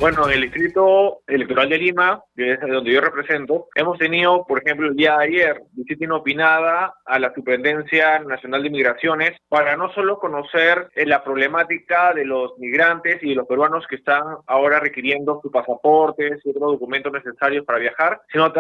Bueno, 0.00 0.26
en 0.28 0.35
el 0.35 0.40
distrito 0.42 1.21
electoral 1.26 1.69
de 1.69 1.78
Lima, 1.78 2.23
es 2.37 2.61
donde 2.61 2.93
yo 2.93 3.00
represento, 3.00 3.69
hemos 3.75 3.99
tenido, 3.99 4.45
por 4.47 4.59
ejemplo, 4.59 4.88
el 4.88 4.97
día 4.97 5.19
de 5.19 5.25
ayer, 5.25 5.62
visita 5.73 6.05
inopinada 6.05 6.95
a 7.05 7.19
la 7.19 7.33
Superintendencia 7.33 8.19
Nacional 8.21 8.62
de 8.62 8.71
Migraciones 8.71 9.38
para 9.49 9.76
no 9.76 9.93
solo 9.93 10.19
conocer 10.19 10.88
eh, 10.95 11.07
la 11.07 11.23
problemática 11.23 12.12
de 12.12 12.25
los 12.25 12.59
migrantes 12.59 13.23
y 13.23 13.31
de 13.31 13.35
los 13.37 13.47
peruanos 13.47 13.87
que 13.87 13.97
están 13.97 14.25
ahora 14.47 14.81
requiriendo 14.81 15.41
sus 15.43 15.53
pasaportes 15.53 16.41
y 16.45 16.50
otros 16.50 16.73
documentos 16.73 17.12
necesarios 17.12 17.64
para 17.64 17.79
viajar, 17.79 18.21
sino, 18.33 18.53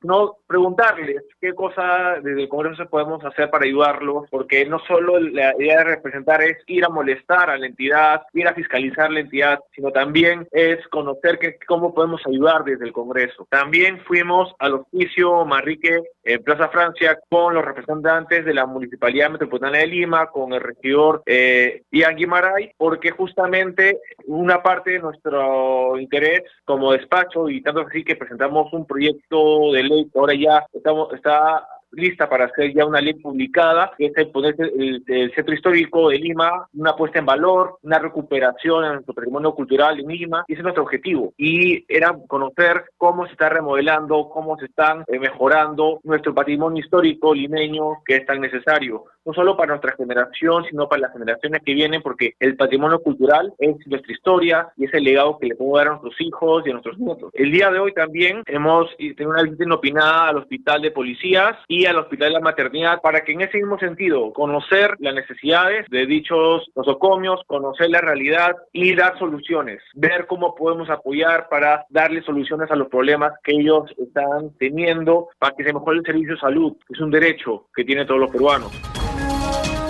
sino 0.00 0.36
preguntarles 0.46 1.22
qué 1.40 1.54
cosa 1.54 2.16
desde 2.22 2.42
el 2.42 2.48
Congreso 2.48 2.86
podemos 2.88 3.24
hacer 3.24 3.50
para 3.50 3.64
ayudarlos, 3.64 4.28
porque 4.30 4.66
no 4.66 4.78
solo 4.80 5.18
la 5.18 5.54
idea 5.58 5.78
de 5.78 5.84
representar 5.84 6.42
es 6.42 6.58
ir 6.66 6.84
a 6.84 6.88
molestar 6.88 7.50
a 7.50 7.56
la 7.56 7.66
entidad, 7.66 8.22
ir 8.34 8.48
a 8.48 8.54
fiscalizar 8.54 9.10
la 9.10 9.20
entidad, 9.20 9.60
sino 9.74 9.90
también 9.90 10.46
es 10.50 10.86
conocer 10.88 11.38
que, 11.38 11.56
cómo 11.66 11.94
podemos 11.94 12.20
ayudar 12.26 12.64
desde 12.64 12.84
el 12.84 12.92
Congreso. 12.92 13.13
También 13.48 14.00
fuimos 14.00 14.54
al 14.58 14.74
oficio 14.74 15.44
Marrique 15.44 16.02
en 16.24 16.42
Plaza 16.42 16.68
Francia 16.68 17.18
con 17.28 17.54
los 17.54 17.64
representantes 17.64 18.44
de 18.44 18.54
la 18.54 18.66
Municipalidad 18.66 19.30
Metropolitana 19.30 19.78
de 19.78 19.86
Lima, 19.86 20.26
con 20.26 20.52
el 20.52 20.60
regidor 20.60 21.22
eh, 21.26 21.82
Ian 21.90 22.16
Guimaray, 22.16 22.72
porque 22.76 23.10
justamente 23.10 23.98
una 24.26 24.62
parte 24.62 24.92
de 24.92 24.98
nuestro 25.00 25.98
interés 25.98 26.42
como 26.64 26.92
despacho, 26.92 27.48
y 27.48 27.62
tanto 27.62 27.80
así 27.80 28.04
que 28.04 28.16
presentamos 28.16 28.72
un 28.72 28.86
proyecto 28.86 29.72
de 29.72 29.82
ley 29.82 30.08
que 30.12 30.18
ahora 30.18 30.34
ya 30.34 30.66
estamos, 30.72 31.12
está 31.12 31.66
lista 31.96 32.28
para 32.28 32.46
hacer 32.46 32.72
ya 32.74 32.84
una 32.86 33.00
ley 33.00 33.14
publicada, 33.14 33.92
que 33.96 34.06
es 34.06 34.12
el 34.16 34.30
poner 34.30 34.54
el, 34.58 35.32
centro 35.34 35.54
histórico 35.54 36.08
de 36.08 36.18
Lima, 36.18 36.68
una 36.74 36.94
puesta 36.94 37.18
en 37.18 37.26
valor, 37.26 37.78
una 37.82 37.98
recuperación 37.98 38.84
en 38.84 38.92
nuestro 38.94 39.14
patrimonio 39.14 39.54
cultural 39.54 40.00
en 40.00 40.08
Lima, 40.08 40.44
ese 40.48 40.58
es 40.58 40.62
nuestro 40.62 40.82
objetivo. 40.82 41.32
Y 41.36 41.84
era 41.88 42.16
conocer 42.26 42.84
cómo 42.96 43.26
se 43.26 43.32
está 43.32 43.48
remodelando, 43.48 44.28
cómo 44.30 44.56
se 44.58 44.66
están 44.66 45.04
eh, 45.06 45.18
mejorando 45.18 46.00
nuestro 46.04 46.34
patrimonio 46.34 46.82
histórico 46.82 47.34
limeño 47.34 48.02
que 48.04 48.16
es 48.16 48.26
tan 48.26 48.40
necesario. 48.40 49.04
No 49.24 49.32
solo 49.32 49.56
para 49.56 49.70
nuestra 49.70 49.94
generación, 49.96 50.64
sino 50.68 50.88
para 50.88 51.02
las 51.02 51.12
generaciones 51.12 51.62
que 51.64 51.74
vienen, 51.74 52.02
porque 52.02 52.34
el 52.40 52.56
patrimonio 52.56 53.00
cultural 53.00 53.52
es 53.58 53.74
nuestra 53.86 54.12
historia 54.12 54.68
y 54.76 54.84
es 54.86 54.94
el 54.94 55.04
legado 55.04 55.38
que 55.38 55.46
le 55.46 55.56
podemos 55.56 55.78
dar 55.78 55.86
a 55.86 55.90
nuestros 55.90 56.20
hijos 56.20 56.66
y 56.66 56.70
a 56.70 56.72
nuestros 56.72 56.98
nietos. 56.98 57.30
El 57.34 57.50
día 57.50 57.70
de 57.70 57.78
hoy 57.78 57.92
también 57.92 58.42
hemos 58.46 58.94
tenido 58.96 59.30
una 59.30 59.42
visita 59.42 59.64
inopinada 59.64 60.28
al 60.28 60.38
Hospital 60.38 60.82
de 60.82 60.90
Policías 60.90 61.56
y 61.68 61.86
al 61.86 61.98
Hospital 61.98 62.28
de 62.28 62.34
la 62.34 62.40
Maternidad 62.40 63.00
para 63.00 63.22
que 63.22 63.32
en 63.32 63.42
ese 63.42 63.58
mismo 63.58 63.78
sentido 63.78 64.32
conocer 64.32 64.96
las 64.98 65.14
necesidades 65.14 65.86
de 65.90 66.06
dichos 66.06 66.70
nosocomios, 66.74 67.40
conocer 67.46 67.90
la 67.90 68.00
realidad 68.00 68.54
y 68.72 68.94
dar 68.94 69.18
soluciones, 69.18 69.80
ver 69.94 70.26
cómo 70.26 70.54
podemos 70.54 70.90
apoyar 70.90 71.48
para 71.48 71.86
darle 71.90 72.22
soluciones 72.22 72.70
a 72.70 72.76
los 72.76 72.88
problemas 72.88 73.32
que 73.42 73.52
ellos 73.52 73.90
están 73.98 74.50
teniendo 74.58 75.28
para 75.38 75.54
que 75.56 75.64
se 75.64 75.72
mejore 75.72 75.98
el 75.98 76.04
servicio 76.04 76.34
de 76.34 76.40
salud, 76.40 76.76
que 76.86 76.94
es 76.94 77.00
un 77.00 77.10
derecho 77.10 77.66
que 77.74 77.84
tienen 77.84 78.06
todos 78.06 78.20
los 78.20 78.30
peruanos. 78.30 78.93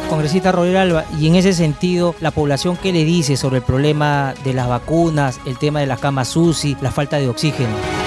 Congresista 0.09 0.53
Roger 0.53 0.77
Alba, 0.77 1.05
y 1.19 1.27
en 1.27 1.35
ese 1.35 1.53
sentido, 1.53 2.15
la 2.21 2.31
población, 2.31 2.77
¿qué 2.77 2.93
le 2.93 3.05
dice 3.05 3.37
sobre 3.37 3.59
el 3.59 3.63
problema 3.65 4.35
de 4.45 4.53
las 4.53 4.69
vacunas, 4.69 5.41
el 5.47 5.59
tema 5.59 5.81
de 5.81 5.87
las 5.87 6.01
camas 6.01 6.37
UCI, 6.37 6.77
la 6.81 6.91
falta 6.91 7.19
de 7.19 7.29
oxígeno? 7.29 8.04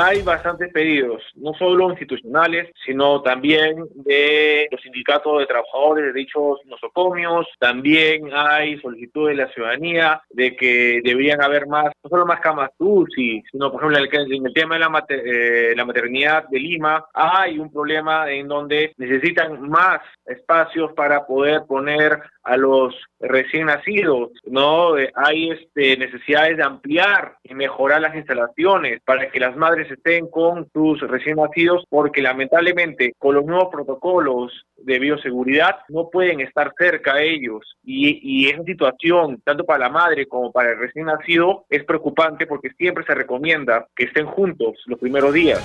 Hay 0.00 0.22
bastantes 0.22 0.72
pedidos, 0.72 1.20
no 1.34 1.54
solo 1.54 1.90
institucionales, 1.90 2.70
sino 2.86 3.20
también 3.20 3.84
de 3.96 4.68
los 4.70 4.80
sindicatos 4.80 5.40
de 5.40 5.46
trabajadores 5.46 6.04
de 6.04 6.20
dichos 6.20 6.60
nosocomios. 6.66 7.48
También 7.58 8.30
hay 8.32 8.78
solicitudes 8.78 9.36
de 9.36 9.42
la 9.42 9.52
ciudadanía 9.52 10.22
de 10.30 10.54
que 10.54 11.00
deberían 11.02 11.42
haber 11.42 11.66
más, 11.66 11.86
no 12.04 12.10
solo 12.10 12.26
más 12.26 12.38
camas 12.40 12.70
UCI, 12.78 13.42
sino, 13.50 13.72
por 13.72 13.80
ejemplo, 13.80 13.98
en 13.98 14.46
el, 14.46 14.54
tema 14.54 14.76
de 14.76 14.80
la, 14.80 15.04
eh, 15.08 15.74
la 15.76 15.84
maternidad 15.84 16.48
de 16.48 16.60
Lima, 16.60 17.04
hay 17.12 17.58
un 17.58 17.72
problema 17.72 18.30
en 18.30 18.46
donde 18.46 18.92
necesitan 18.98 19.68
más 19.68 20.00
espacios 20.26 20.92
para 20.92 21.26
poder 21.26 21.62
poner 21.66 22.20
a 22.48 22.56
los 22.56 22.94
recién 23.20 23.66
nacidos, 23.66 24.30
¿no? 24.44 24.94
Hay 25.14 25.50
este, 25.50 25.96
necesidades 25.96 26.56
de 26.56 26.62
ampliar 26.62 27.36
y 27.42 27.54
mejorar 27.54 28.00
las 28.00 28.14
instalaciones 28.14 29.00
para 29.04 29.30
que 29.30 29.40
las 29.40 29.56
madres 29.56 29.87
estén 29.90 30.28
con 30.28 30.68
sus 30.72 31.00
recién 31.00 31.36
nacidos, 31.36 31.84
porque 31.88 32.22
lamentablemente 32.22 33.14
con 33.18 33.34
los 33.34 33.44
nuevos 33.44 33.68
protocolos 33.70 34.52
de 34.76 34.98
bioseguridad 34.98 35.76
no 35.88 36.08
pueden 36.10 36.40
estar 36.40 36.72
cerca 36.78 37.14
a 37.14 37.22
ellos 37.22 37.76
y, 37.82 38.20
y 38.22 38.48
esa 38.48 38.62
situación, 38.64 39.40
tanto 39.44 39.64
para 39.64 39.80
la 39.80 39.90
madre 39.90 40.26
como 40.26 40.52
para 40.52 40.70
el 40.70 40.78
recién 40.78 41.06
nacido, 41.06 41.64
es 41.68 41.84
preocupante 41.84 42.46
porque 42.46 42.70
siempre 42.70 43.04
se 43.04 43.14
recomienda 43.14 43.86
que 43.94 44.04
estén 44.04 44.26
juntos 44.26 44.76
los 44.86 44.98
primeros 44.98 45.32
días. 45.32 45.62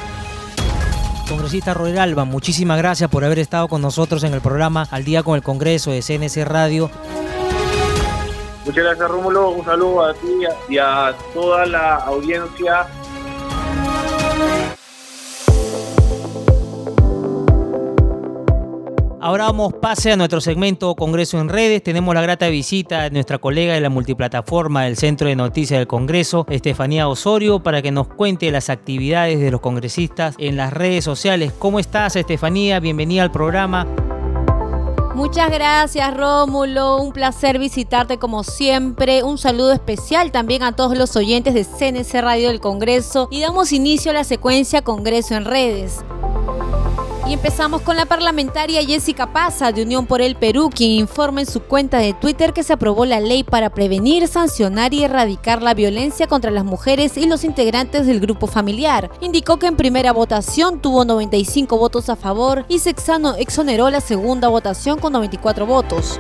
Congresista 1.28 1.74
Roger 1.74 2.00
Alba, 2.00 2.26
muchísimas 2.26 2.78
gracias 2.78 3.10
por 3.10 3.24
haber 3.24 3.40
estado 3.40 3.68
con 3.68 3.82
nosotros 3.82 4.24
en 4.24 4.34
el 4.34 4.42
programa 4.42 4.88
Al 4.92 5.04
Día 5.04 5.24
con 5.24 5.36
el 5.36 5.42
Congreso 5.42 5.92
de 5.92 6.02
CNC 6.02 6.46
Radio. 6.46 6.90
Muchas 8.66 8.84
gracias 8.84 9.10
Rómulo, 9.10 9.50
un 9.50 9.66
saludo 9.66 10.06
a 10.06 10.14
ti 10.14 10.28
y 10.70 10.78
a 10.78 11.14
toda 11.34 11.66
la 11.66 11.96
audiencia 11.96 12.88
Ahora 19.24 19.46
vamos 19.46 19.72
pase 19.76 20.12
a 20.12 20.18
nuestro 20.18 20.42
segmento 20.42 20.96
Congreso 20.96 21.40
en 21.40 21.48
Redes. 21.48 21.82
Tenemos 21.82 22.14
la 22.14 22.22
grata 22.22 22.50
visita 22.50 23.04
de 23.04 23.12
nuestra 23.12 23.38
colega 23.38 23.74
de 23.74 23.80
la 23.80 23.90
multiplataforma 23.90 24.84
del 24.84 24.98
Centro 24.98 25.30
de 25.30 25.38
Noticias 25.38 25.80
del 25.80 25.88
Congreso, 25.88 26.46
Estefanía 26.50 27.08
Osorio, 27.08 27.64
para 27.64 27.82
que 27.82 27.94
nos 27.94 28.10
cuente 28.10 28.52
las 28.52 28.70
actividades 28.70 29.40
de 29.40 29.50
los 29.50 29.62
congresistas 29.62 30.36
en 30.40 30.58
las 30.58 30.74
redes 30.74 31.06
sociales. 31.06 31.54
¿Cómo 31.58 31.80
estás, 31.80 32.18
Estefanía? 32.18 32.82
Bienvenida 32.82 33.24
al 33.24 33.32
programa. 33.32 33.88
Muchas 35.16 35.50
gracias 35.50 36.18
Rómulo, 36.18 36.98
un 36.98 37.14
placer 37.14 37.60
visitarte 37.60 38.18
como 38.18 38.44
siempre. 38.44 39.24
Un 39.24 39.38
saludo 39.38 39.72
especial 39.72 40.34
también 40.34 40.64
a 40.64 40.76
todos 40.76 40.98
los 40.98 41.16
oyentes 41.16 41.54
de 41.54 41.64
CNC 41.64 42.22
Radio 42.22 42.50
del 42.50 42.60
Congreso 42.60 43.30
y 43.32 43.40
damos 43.40 43.72
inicio 43.72 44.12
a 44.12 44.16
la 44.16 44.26
secuencia 44.26 44.82
Congreso 44.82 45.36
en 45.36 45.46
redes. 45.46 46.04
Empezamos 47.34 47.82
con 47.82 47.98
la 47.98 48.06
parlamentaria 48.06 48.86
Jessica 48.86 49.34
Paza 49.34 49.72
de 49.72 49.82
Unión 49.82 50.06
por 50.06 50.22
el 50.22 50.36
Perú, 50.36 50.70
quien 50.70 50.92
informa 50.92 51.42
en 51.42 51.48
su 51.48 51.62
cuenta 51.62 51.98
de 51.98 52.14
Twitter 52.14 52.54
que 52.54 52.62
se 52.62 52.74
aprobó 52.74 53.08
la 53.08 53.20
ley 53.20 53.44
para 53.44 53.72
prevenir, 53.72 54.28
sancionar 54.28 54.94
y 54.94 55.04
erradicar 55.04 55.64
la 55.64 55.74
violencia 55.74 56.28
contra 56.28 56.52
las 56.52 56.64
mujeres 56.64 57.18
y 57.18 57.26
los 57.26 57.44
integrantes 57.44 58.06
del 58.06 58.20
grupo 58.20 58.46
familiar. 58.46 59.10
Indicó 59.20 59.58
que 59.58 59.66
en 59.66 59.76
primera 59.76 60.14
votación 60.14 60.80
tuvo 60.80 61.06
95 61.06 61.76
votos 61.76 62.08
a 62.10 62.16
favor 62.16 62.66
y 62.70 62.78
Sexano 62.78 63.34
exoneró 63.34 63.90
la 63.90 64.00
segunda 64.00 64.48
votación 64.48 65.00
con 65.00 65.14
94 65.14 65.66
votos. 65.66 66.20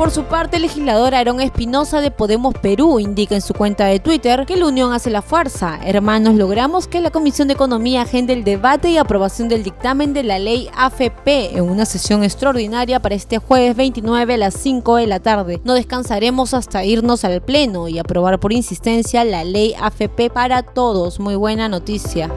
Por 0.00 0.10
su 0.10 0.24
parte, 0.24 0.56
el 0.56 0.62
legislador 0.62 1.14
Aarón 1.14 1.42
Espinosa 1.42 2.00
de 2.00 2.10
Podemos 2.10 2.54
Perú 2.54 3.00
indica 3.00 3.34
en 3.34 3.42
su 3.42 3.52
cuenta 3.52 3.84
de 3.84 4.00
Twitter 4.00 4.46
que 4.46 4.56
la 4.56 4.66
unión 4.66 4.94
hace 4.94 5.10
la 5.10 5.20
fuerza. 5.20 5.78
Hermanos, 5.84 6.36
logramos 6.36 6.88
que 6.88 7.02
la 7.02 7.10
Comisión 7.10 7.48
de 7.48 7.52
Economía 7.52 8.00
agende 8.00 8.32
el 8.32 8.42
debate 8.42 8.88
y 8.88 8.96
aprobación 8.96 9.50
del 9.50 9.62
dictamen 9.62 10.14
de 10.14 10.22
la 10.22 10.38
ley 10.38 10.70
AFP 10.74 11.54
en 11.54 11.68
una 11.68 11.84
sesión 11.84 12.24
extraordinaria 12.24 13.00
para 13.00 13.14
este 13.14 13.36
jueves 13.36 13.76
29 13.76 14.32
a 14.32 14.38
las 14.38 14.54
5 14.54 14.96
de 14.96 15.06
la 15.06 15.20
tarde. 15.20 15.60
No 15.64 15.74
descansaremos 15.74 16.54
hasta 16.54 16.82
irnos 16.82 17.26
al 17.26 17.42
Pleno 17.42 17.86
y 17.86 17.98
aprobar 17.98 18.40
por 18.40 18.54
insistencia 18.54 19.22
la 19.24 19.44
ley 19.44 19.74
AFP 19.78 20.30
para 20.30 20.62
todos. 20.62 21.20
Muy 21.20 21.34
buena 21.34 21.68
noticia. 21.68 22.30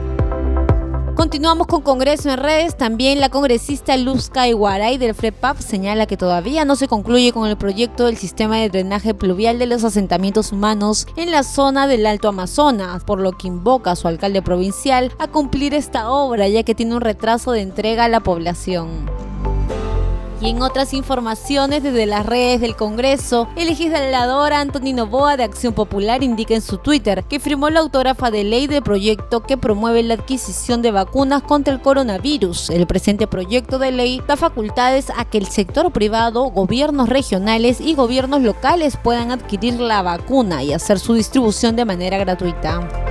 Continuamos 1.14 1.68
con 1.68 1.82
Congreso 1.82 2.28
en 2.28 2.38
redes. 2.38 2.76
También 2.76 3.20
la 3.20 3.28
congresista 3.28 3.96
Luzca 3.96 4.48
Iguaray 4.48 4.98
del 4.98 5.14
FREPAP 5.14 5.60
señala 5.60 6.06
que 6.06 6.16
todavía 6.16 6.64
no 6.64 6.74
se 6.74 6.88
concluye 6.88 7.32
con 7.32 7.48
el 7.48 7.56
proyecto 7.56 8.06
del 8.06 8.16
sistema 8.16 8.56
de 8.56 8.68
drenaje 8.68 9.14
pluvial 9.14 9.60
de 9.60 9.66
los 9.66 9.84
asentamientos 9.84 10.50
humanos 10.50 11.06
en 11.16 11.30
la 11.30 11.44
zona 11.44 11.86
del 11.86 12.06
Alto 12.06 12.28
Amazonas, 12.28 13.04
por 13.04 13.20
lo 13.20 13.30
que 13.30 13.46
invoca 13.46 13.92
a 13.92 13.96
su 13.96 14.08
alcalde 14.08 14.42
provincial 14.42 15.12
a 15.20 15.28
cumplir 15.28 15.72
esta 15.72 16.10
obra 16.10 16.48
ya 16.48 16.64
que 16.64 16.74
tiene 16.74 16.96
un 16.96 17.00
retraso 17.00 17.52
de 17.52 17.60
entrega 17.60 18.04
a 18.04 18.08
la 18.08 18.18
población. 18.18 19.06
Y 20.44 20.50
en 20.50 20.60
otras 20.60 20.92
informaciones 20.92 21.82
desde 21.82 22.04
las 22.04 22.26
redes 22.26 22.60
del 22.60 22.76
Congreso, 22.76 23.48
el 23.56 23.68
legislador 23.68 24.52
Antonino 24.52 25.06
Boa 25.06 25.38
de 25.38 25.44
Acción 25.44 25.72
Popular 25.72 26.22
indica 26.22 26.54
en 26.54 26.60
su 26.60 26.76
Twitter 26.76 27.24
que 27.24 27.40
firmó 27.40 27.70
la 27.70 27.80
autógrafa 27.80 28.30
de 28.30 28.44
ley 28.44 28.66
de 28.66 28.82
proyecto 28.82 29.40
que 29.40 29.56
promueve 29.56 30.02
la 30.02 30.12
adquisición 30.12 30.82
de 30.82 30.90
vacunas 30.90 31.42
contra 31.42 31.72
el 31.72 31.80
coronavirus. 31.80 32.68
El 32.68 32.86
presente 32.86 33.26
proyecto 33.26 33.78
de 33.78 33.92
ley 33.92 34.20
da 34.28 34.36
facultades 34.36 35.10
a 35.16 35.24
que 35.24 35.38
el 35.38 35.46
sector 35.46 35.90
privado, 35.92 36.50
gobiernos 36.50 37.08
regionales 37.08 37.80
y 37.80 37.94
gobiernos 37.94 38.42
locales 38.42 38.98
puedan 39.02 39.30
adquirir 39.30 39.80
la 39.80 40.02
vacuna 40.02 40.62
y 40.62 40.74
hacer 40.74 40.98
su 40.98 41.14
distribución 41.14 41.74
de 41.74 41.86
manera 41.86 42.18
gratuita. 42.18 43.03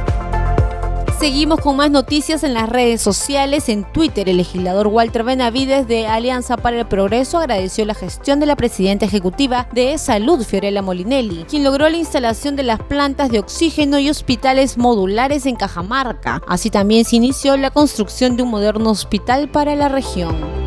Seguimos 1.23 1.61
con 1.61 1.77
más 1.77 1.89
noticias 1.89 2.43
en 2.43 2.53
las 2.53 2.67
redes 2.67 3.01
sociales. 3.01 3.69
En 3.69 3.85
Twitter, 3.85 4.27
el 4.27 4.35
legislador 4.35 4.87
Walter 4.87 5.23
Benavides 5.23 5.87
de 5.87 6.05
Alianza 6.05 6.57
para 6.57 6.77
el 6.77 6.85
Progreso 6.85 7.37
agradeció 7.37 7.85
la 7.85 7.93
gestión 7.93 8.41
de 8.41 8.45
la 8.45 8.57
presidenta 8.57 9.05
ejecutiva 9.05 9.69
de 9.71 9.97
Salud, 9.97 10.43
Fiorella 10.43 10.81
Molinelli, 10.81 11.45
quien 11.45 11.63
logró 11.63 11.87
la 11.87 11.95
instalación 11.95 12.57
de 12.57 12.63
las 12.63 12.81
plantas 12.81 13.31
de 13.31 13.39
oxígeno 13.39 13.99
y 13.99 14.09
hospitales 14.09 14.77
modulares 14.77 15.45
en 15.45 15.55
Cajamarca. 15.55 16.41
Así 16.45 16.69
también 16.69 17.05
se 17.05 17.15
inició 17.15 17.55
la 17.55 17.71
construcción 17.71 18.35
de 18.35 18.43
un 18.43 18.49
moderno 18.49 18.89
hospital 18.89 19.47
para 19.47 19.77
la 19.77 19.87
región. 19.87 20.62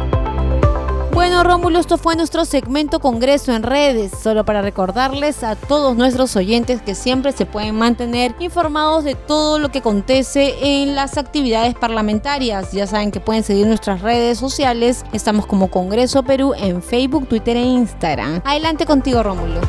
Bueno, 1.16 1.42
Rómulo, 1.44 1.78
esto 1.78 1.96
fue 1.96 2.14
nuestro 2.14 2.44
segmento 2.44 3.00
Congreso 3.00 3.54
en 3.54 3.62
redes, 3.62 4.12
solo 4.22 4.44
para 4.44 4.60
recordarles 4.60 5.42
a 5.44 5.56
todos 5.56 5.96
nuestros 5.96 6.36
oyentes 6.36 6.82
que 6.82 6.94
siempre 6.94 7.32
se 7.32 7.46
pueden 7.46 7.74
mantener 7.74 8.34
informados 8.38 9.02
de 9.02 9.14
todo 9.14 9.58
lo 9.58 9.70
que 9.70 9.78
acontece 9.78 10.56
en 10.60 10.94
las 10.94 11.16
actividades 11.16 11.74
parlamentarias. 11.74 12.72
Ya 12.72 12.86
saben 12.86 13.12
que 13.12 13.20
pueden 13.20 13.44
seguir 13.44 13.66
nuestras 13.66 14.02
redes 14.02 14.36
sociales, 14.36 15.06
estamos 15.14 15.46
como 15.46 15.70
Congreso 15.70 16.22
Perú 16.22 16.52
en 16.54 16.82
Facebook, 16.82 17.26
Twitter 17.28 17.56
e 17.56 17.62
Instagram. 17.62 18.42
Adelante 18.44 18.84
contigo, 18.84 19.22
Rómulo. 19.22 19.62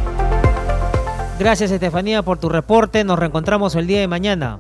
Gracias, 1.40 1.72
Estefanía, 1.72 2.24
por 2.24 2.40
tu 2.40 2.50
reporte. 2.50 3.06
Nos 3.06 3.18
reencontramos 3.18 3.74
el 3.76 3.88
día 3.88 4.02
de 4.02 4.10
mañana. 4.10 4.60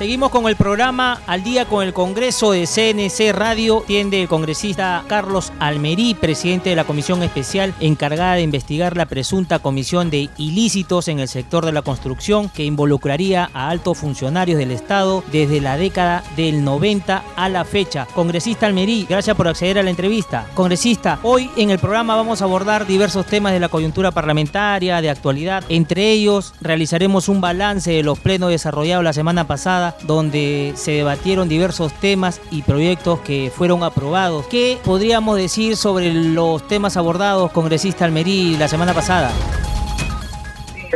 Seguimos 0.00 0.30
con 0.30 0.48
el 0.48 0.56
programa 0.56 1.20
Al 1.26 1.42
día 1.42 1.66
con 1.66 1.84
el 1.84 1.92
Congreso 1.92 2.52
de 2.52 2.66
CNC 2.66 3.36
Radio. 3.36 3.84
Tiende 3.86 4.22
el 4.22 4.28
congresista 4.28 5.04
Carlos 5.06 5.52
Almerí, 5.60 6.14
presidente 6.14 6.70
de 6.70 6.76
la 6.76 6.84
comisión 6.84 7.22
especial 7.22 7.74
encargada 7.80 8.36
de 8.36 8.40
investigar 8.40 8.96
la 8.96 9.04
presunta 9.04 9.58
comisión 9.58 10.08
de 10.08 10.30
ilícitos 10.38 11.08
en 11.08 11.20
el 11.20 11.28
sector 11.28 11.66
de 11.66 11.72
la 11.72 11.82
construcción 11.82 12.48
que 12.48 12.64
involucraría 12.64 13.50
a 13.52 13.68
altos 13.68 13.98
funcionarios 13.98 14.56
del 14.56 14.70
Estado 14.70 15.22
desde 15.30 15.60
la 15.60 15.76
década 15.76 16.24
del 16.34 16.64
90 16.64 17.22
a 17.36 17.48
la 17.50 17.66
fecha. 17.66 18.06
Congresista 18.14 18.64
Almerí, 18.64 19.04
gracias 19.06 19.36
por 19.36 19.48
acceder 19.48 19.80
a 19.80 19.82
la 19.82 19.90
entrevista. 19.90 20.46
Congresista, 20.54 21.18
hoy 21.22 21.50
en 21.58 21.68
el 21.68 21.78
programa 21.78 22.16
vamos 22.16 22.40
a 22.40 22.46
abordar 22.46 22.86
diversos 22.86 23.26
temas 23.26 23.52
de 23.52 23.60
la 23.60 23.68
coyuntura 23.68 24.12
parlamentaria, 24.12 25.02
de 25.02 25.10
actualidad. 25.10 25.62
Entre 25.68 26.10
ellos, 26.10 26.54
realizaremos 26.62 27.28
un 27.28 27.42
balance 27.42 27.90
de 27.90 28.02
los 28.02 28.18
plenos 28.18 28.48
desarrollados 28.48 29.04
la 29.04 29.12
semana 29.12 29.46
pasada 29.46 29.89
donde 30.02 30.72
se 30.76 30.92
debatieron 30.92 31.48
diversos 31.48 31.92
temas 31.94 32.40
y 32.50 32.62
proyectos 32.62 33.20
que 33.20 33.52
fueron 33.54 33.82
aprobados. 33.82 34.46
¿Qué 34.46 34.78
podríamos 34.84 35.36
decir 35.36 35.76
sobre 35.76 36.12
los 36.12 36.66
temas 36.68 36.96
abordados, 36.96 37.52
congresista 37.52 38.04
Almerí, 38.04 38.56
la 38.56 38.68
semana 38.68 38.94
pasada? 38.94 39.30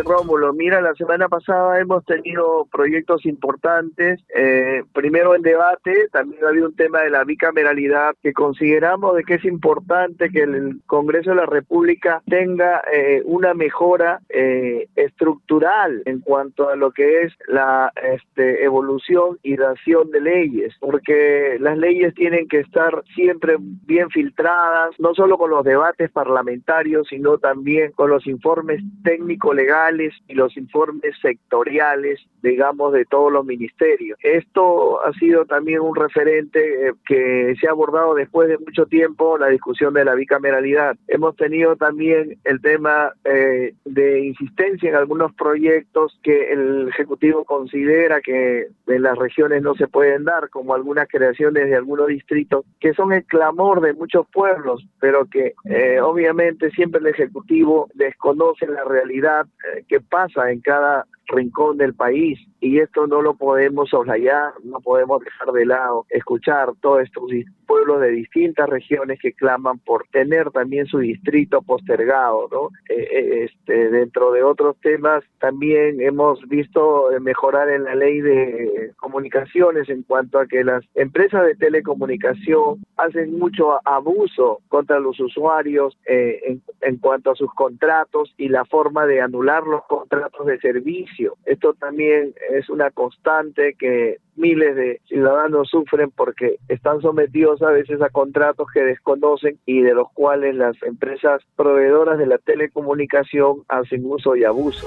Rómulo, 0.03 0.53
mira, 0.53 0.81
la 0.81 0.95
semana 0.95 1.29
pasada 1.29 1.79
hemos 1.79 2.05
tenido 2.05 2.67
proyectos 2.73 3.25
importantes. 3.27 4.21
Eh, 4.35 4.83
primero 4.93 5.35
en 5.35 5.43
debate, 5.43 6.09
también 6.11 6.45
ha 6.45 6.49
habido 6.49 6.67
un 6.67 6.75
tema 6.75 7.01
de 7.03 7.11
la 7.11 7.25
bicameralidad 7.25 8.15
que 8.23 8.33
consideramos 8.33 9.15
de 9.15 9.25
que 9.25 9.35
es 9.35 9.45
importante 9.45 10.31
que 10.31 10.43
el 10.43 10.81
Congreso 10.87 11.31
de 11.31 11.37
la 11.37 11.47
República 11.47 12.23
tenga 12.27 12.83
eh, 12.93 13.23
una 13.25 13.55
mejora 13.55 14.21
eh, 14.29 14.89
estructural 14.97 16.03
en 16.07 16.21
cuanto 16.21 16.69
a 16.69 16.77
lo 16.77 16.91
que 16.93 17.23
es 17.23 17.33
la 17.47 17.93
este, 18.03 18.65
evolución 18.65 19.39
y 19.43 19.57
dación 19.57 20.11
de 20.11 20.21
leyes, 20.21 20.75
porque 20.81 21.57
las 21.61 21.79
leyes 21.79 22.15
tienen 22.15 22.49
que 22.49 22.61
estar 22.61 23.03
siempre 23.15 23.57
bien 23.59 24.11
filtradas, 24.11 24.91
no 24.99 25.15
solo 25.15 25.39
con 25.39 25.51
los 25.51 25.65
debates 25.65 26.11
parlamentarios, 26.11 27.07
sino 27.09 27.39
también 27.39 27.93
con 27.93 28.11
los 28.11 28.27
informes 28.27 28.83
técnico-legales 29.03 29.84
y 30.29 30.35
los 30.35 30.57
informes 30.57 31.14
sectoriales, 31.21 32.21
digamos, 32.43 32.93
de 32.93 33.05
todos 33.05 33.31
los 33.31 33.45
ministerios. 33.45 34.19
Esto 34.23 35.05
ha 35.05 35.12
sido 35.14 35.45
también 35.45 35.81
un 35.81 35.95
referente 35.95 36.88
eh, 36.88 36.93
que 37.07 37.55
se 37.61 37.69
ha 37.69 37.73
abordado 37.73 38.14
después 38.14 38.49
de 38.49 38.59
mucho 38.59 38.87
tiempo, 38.87 39.37
la 39.37 39.49
discusión 39.49 39.95
de 39.95 40.05
la 40.05 40.14
bicameralidad. 40.14 40.97
Hemos 41.09 41.37
tenido 41.37 41.76
también 41.76 42.38
el 42.45 42.61
tema 42.61 43.12
eh, 43.25 43.75
de 43.85 44.21
insistencia 44.21 44.88
en 44.88 44.97
algunos 44.97 45.35
proyectos 45.35 46.19
que 46.23 46.53
el 46.53 46.88
Ejecutivo 46.88 47.45
considera 47.45 48.21
que 48.21 48.69
en 48.87 49.03
las 49.03 49.19
regiones 49.19 49.62
no 49.62 49.75
se 49.75 49.88
pueden 49.88 50.25
dar, 50.25 50.49
como 50.49 50.75
algunas 50.75 51.09
creaciones 51.09 51.69
de 51.69 51.76
algunos 51.76 52.09
distritos, 52.09 52.64
que 52.81 52.95
son 52.95 53.12
el 53.12 53.25
clamor 53.25 53.81
de 53.81 53.93
muchos 53.93 54.26
pueblos, 54.33 54.87
pero 55.00 55.26
que 55.26 55.55
eh, 55.64 56.00
obviamente 56.00 56.71
siempre 56.71 57.00
el 57.00 57.09
Ejecutivo 57.09 57.88
desconoce 57.95 58.67
la 58.67 58.85
realidad 58.85 59.47
qué 59.88 60.00
pasa 60.00 60.50
en 60.50 60.61
cada 60.61 61.07
rincón 61.26 61.78
del 61.78 61.95
país 61.95 62.38
y 62.61 62.78
esto 62.78 63.07
no 63.07 63.21
lo 63.21 63.35
podemos 63.35 63.90
soslayar, 63.90 64.52
no 64.62 64.81
podemos 64.81 65.23
dejar 65.23 65.52
de 65.52 65.66
lado, 65.66 66.07
escuchar 66.09 66.71
todos 66.81 67.02
estos 67.02 67.25
pueblos 67.66 68.00
de 68.00 68.11
distintas 68.11 68.69
regiones 68.69 69.19
que 69.21 69.33
claman 69.33 69.78
por 69.78 70.07
tener 70.09 70.50
también 70.50 70.87
su 70.87 70.99
distrito 70.99 71.62
postergado, 71.62 72.49
¿no? 72.50 72.69
Eh, 72.88 73.09
eh, 73.12 73.45
este, 73.45 73.90
dentro 73.90 74.33
de 74.33 74.43
otros 74.43 74.76
temas 74.81 75.23
también 75.40 76.00
hemos 76.00 76.40
visto 76.49 77.09
mejorar 77.21 77.69
en 77.69 77.85
la 77.85 77.95
ley 77.95 78.21
de 78.21 78.93
comunicaciones 78.97 79.88
en 79.88 80.02
cuanto 80.02 80.38
a 80.38 80.47
que 80.47 80.64
las 80.64 80.85
empresas 80.95 81.45
de 81.47 81.57
telecomunicación 81.57 82.83
hacen 82.97 83.38
mucho 83.38 83.78
abuso 83.87 84.61
contra 84.69 85.00
los 85.00 85.19
usuarios 85.21 85.97
eh, 86.07 86.40
en, 86.47 86.62
en 86.81 86.97
cuanto 86.97 87.31
a 87.31 87.35
sus 87.35 87.52
contratos 87.54 88.33
y 88.37 88.49
la 88.49 88.64
forma 88.64 89.07
de 89.07 89.21
anular 89.21 89.64
los 89.64 89.85
contratos 89.85 90.47
de 90.47 90.59
servicio 90.61 91.13
esto 91.44 91.75
también 91.75 92.35
es 92.50 92.68
una 92.68 92.90
constante 92.90 93.75
que 93.78 94.18
miles 94.37 94.75
de 94.76 95.00
ciudadanos 95.06 95.68
sufren 95.71 96.11
porque 96.11 96.56
están 96.68 97.00
sometidos 97.00 97.62
a 97.62 97.71
veces 97.71 98.00
a 98.02 98.09
contratos 98.09 98.66
que 98.73 98.80
desconocen 98.80 99.59
y 99.66 99.83
de 99.83 99.94
los 99.94 100.11
cuales 100.12 100.54
las 100.54 100.80
empresas 100.83 101.42
proveedoras 101.56 102.18
de 102.18 102.26
la 102.26 102.38
telecomunicación 102.38 103.62
hacen 103.68 104.02
uso 104.04 104.37
y 104.37 104.44
abuso. 104.44 104.87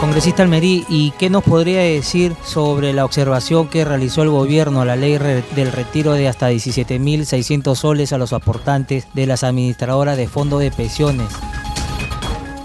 Congresista 0.00 0.44
Almerí, 0.44 0.84
¿y 0.88 1.12
qué 1.18 1.28
nos 1.28 1.42
podría 1.42 1.80
decir 1.80 2.32
sobre 2.44 2.92
la 2.92 3.04
observación 3.04 3.68
que 3.68 3.84
realizó 3.84 4.22
el 4.22 4.28
gobierno 4.28 4.80
a 4.80 4.84
la 4.84 4.94
ley 4.94 5.18
del 5.56 5.72
retiro 5.72 6.12
de 6.12 6.28
hasta 6.28 6.52
17.600 6.52 7.74
soles 7.74 8.12
a 8.12 8.18
los 8.18 8.32
aportantes 8.32 9.12
de 9.14 9.26
las 9.26 9.42
administradoras 9.42 10.16
de 10.16 10.28
fondos 10.28 10.60
de 10.60 10.70
pensiones? 10.70 11.26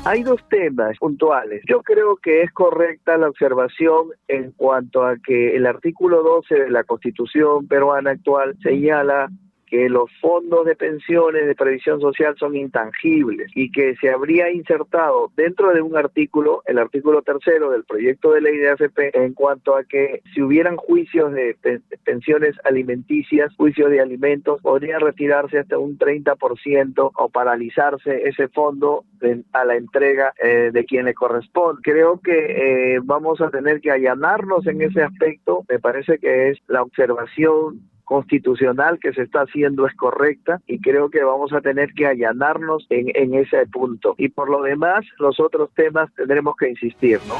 Hay 0.05 0.21
dos 0.21 0.41
temas 0.49 0.97
puntuales. 0.97 1.63
Yo 1.65 1.81
creo 1.81 2.17
que 2.17 2.41
es 2.41 2.51
correcta 2.51 3.17
la 3.17 3.29
observación 3.29 4.09
en 4.27 4.51
cuanto 4.51 5.05
a 5.05 5.15
que 5.15 5.55
el 5.55 5.65
artículo 5.65 6.21
12 6.23 6.55
de 6.55 6.69
la 6.69 6.83
Constitución 6.83 7.69
peruana 7.69 8.11
actual 8.11 8.53
señala 8.61 9.29
que 9.73 9.89
los 9.89 10.07
fondos 10.21 10.67
de 10.67 10.75
pensiones 10.75 11.47
de 11.47 11.55
previsión 11.55 11.99
social 11.99 12.35
son 12.37 12.55
intangibles 12.55 13.49
y 13.55 13.71
que 13.71 13.95
se 13.95 14.11
habría 14.11 14.51
insertado 14.51 15.31
dentro 15.35 15.73
de 15.73 15.81
un 15.81 15.97
artículo, 15.97 16.61
el 16.67 16.77
artículo 16.77 17.23
tercero 17.23 17.71
del 17.71 17.83
proyecto 17.83 18.33
de 18.33 18.41
ley 18.41 18.57
de 18.57 18.69
AFP, 18.69 19.17
en 19.17 19.33
cuanto 19.33 19.75
a 19.75 19.83
que 19.83 20.21
si 20.31 20.43
hubieran 20.43 20.77
juicios 20.77 21.33
de 21.33 21.57
pensiones 22.03 22.55
alimenticias, 22.65 23.51
juicios 23.55 23.89
de 23.89 23.99
alimentos, 23.99 24.61
podría 24.61 24.99
retirarse 24.99 25.57
hasta 25.57 25.79
un 25.79 25.97
30% 25.97 27.11
o 27.15 27.29
paralizarse 27.29 28.29
ese 28.29 28.49
fondo 28.49 29.05
a 29.53 29.65
la 29.65 29.75
entrega 29.75 30.35
eh, 30.43 30.69
de 30.71 30.85
quien 30.85 31.05
le 31.05 31.15
corresponde. 31.15 31.81
Creo 31.81 32.21
que 32.21 32.93
eh, 32.93 32.99
vamos 33.03 33.41
a 33.41 33.49
tener 33.49 33.81
que 33.81 33.89
allanarnos 33.89 34.67
en 34.67 34.83
ese 34.83 35.01
aspecto. 35.01 35.65
Me 35.67 35.79
parece 35.79 36.19
que 36.19 36.49
es 36.49 36.59
la 36.67 36.83
observación 36.83 37.81
constitucional 38.13 38.99
que 39.01 39.11
se 39.11 39.23
está 39.23 39.41
haciendo 39.41 39.87
es 39.87 39.95
correcta 39.95 40.61
y 40.67 40.79
creo 40.79 41.09
que 41.09 41.23
vamos 41.23 41.51
a 41.51 41.61
tener 41.61 41.93
que 41.93 42.05
allanarnos 42.05 42.85
en, 42.91 43.07
en 43.15 43.33
ese 43.33 43.65
punto. 43.65 44.13
Y 44.19 44.29
por 44.29 44.51
lo 44.51 44.61
demás, 44.61 45.03
los 45.17 45.39
otros 45.39 45.71
temas 45.75 46.13
tendremos 46.13 46.55
que 46.55 46.69
insistir, 46.69 47.19
¿no? 47.27 47.33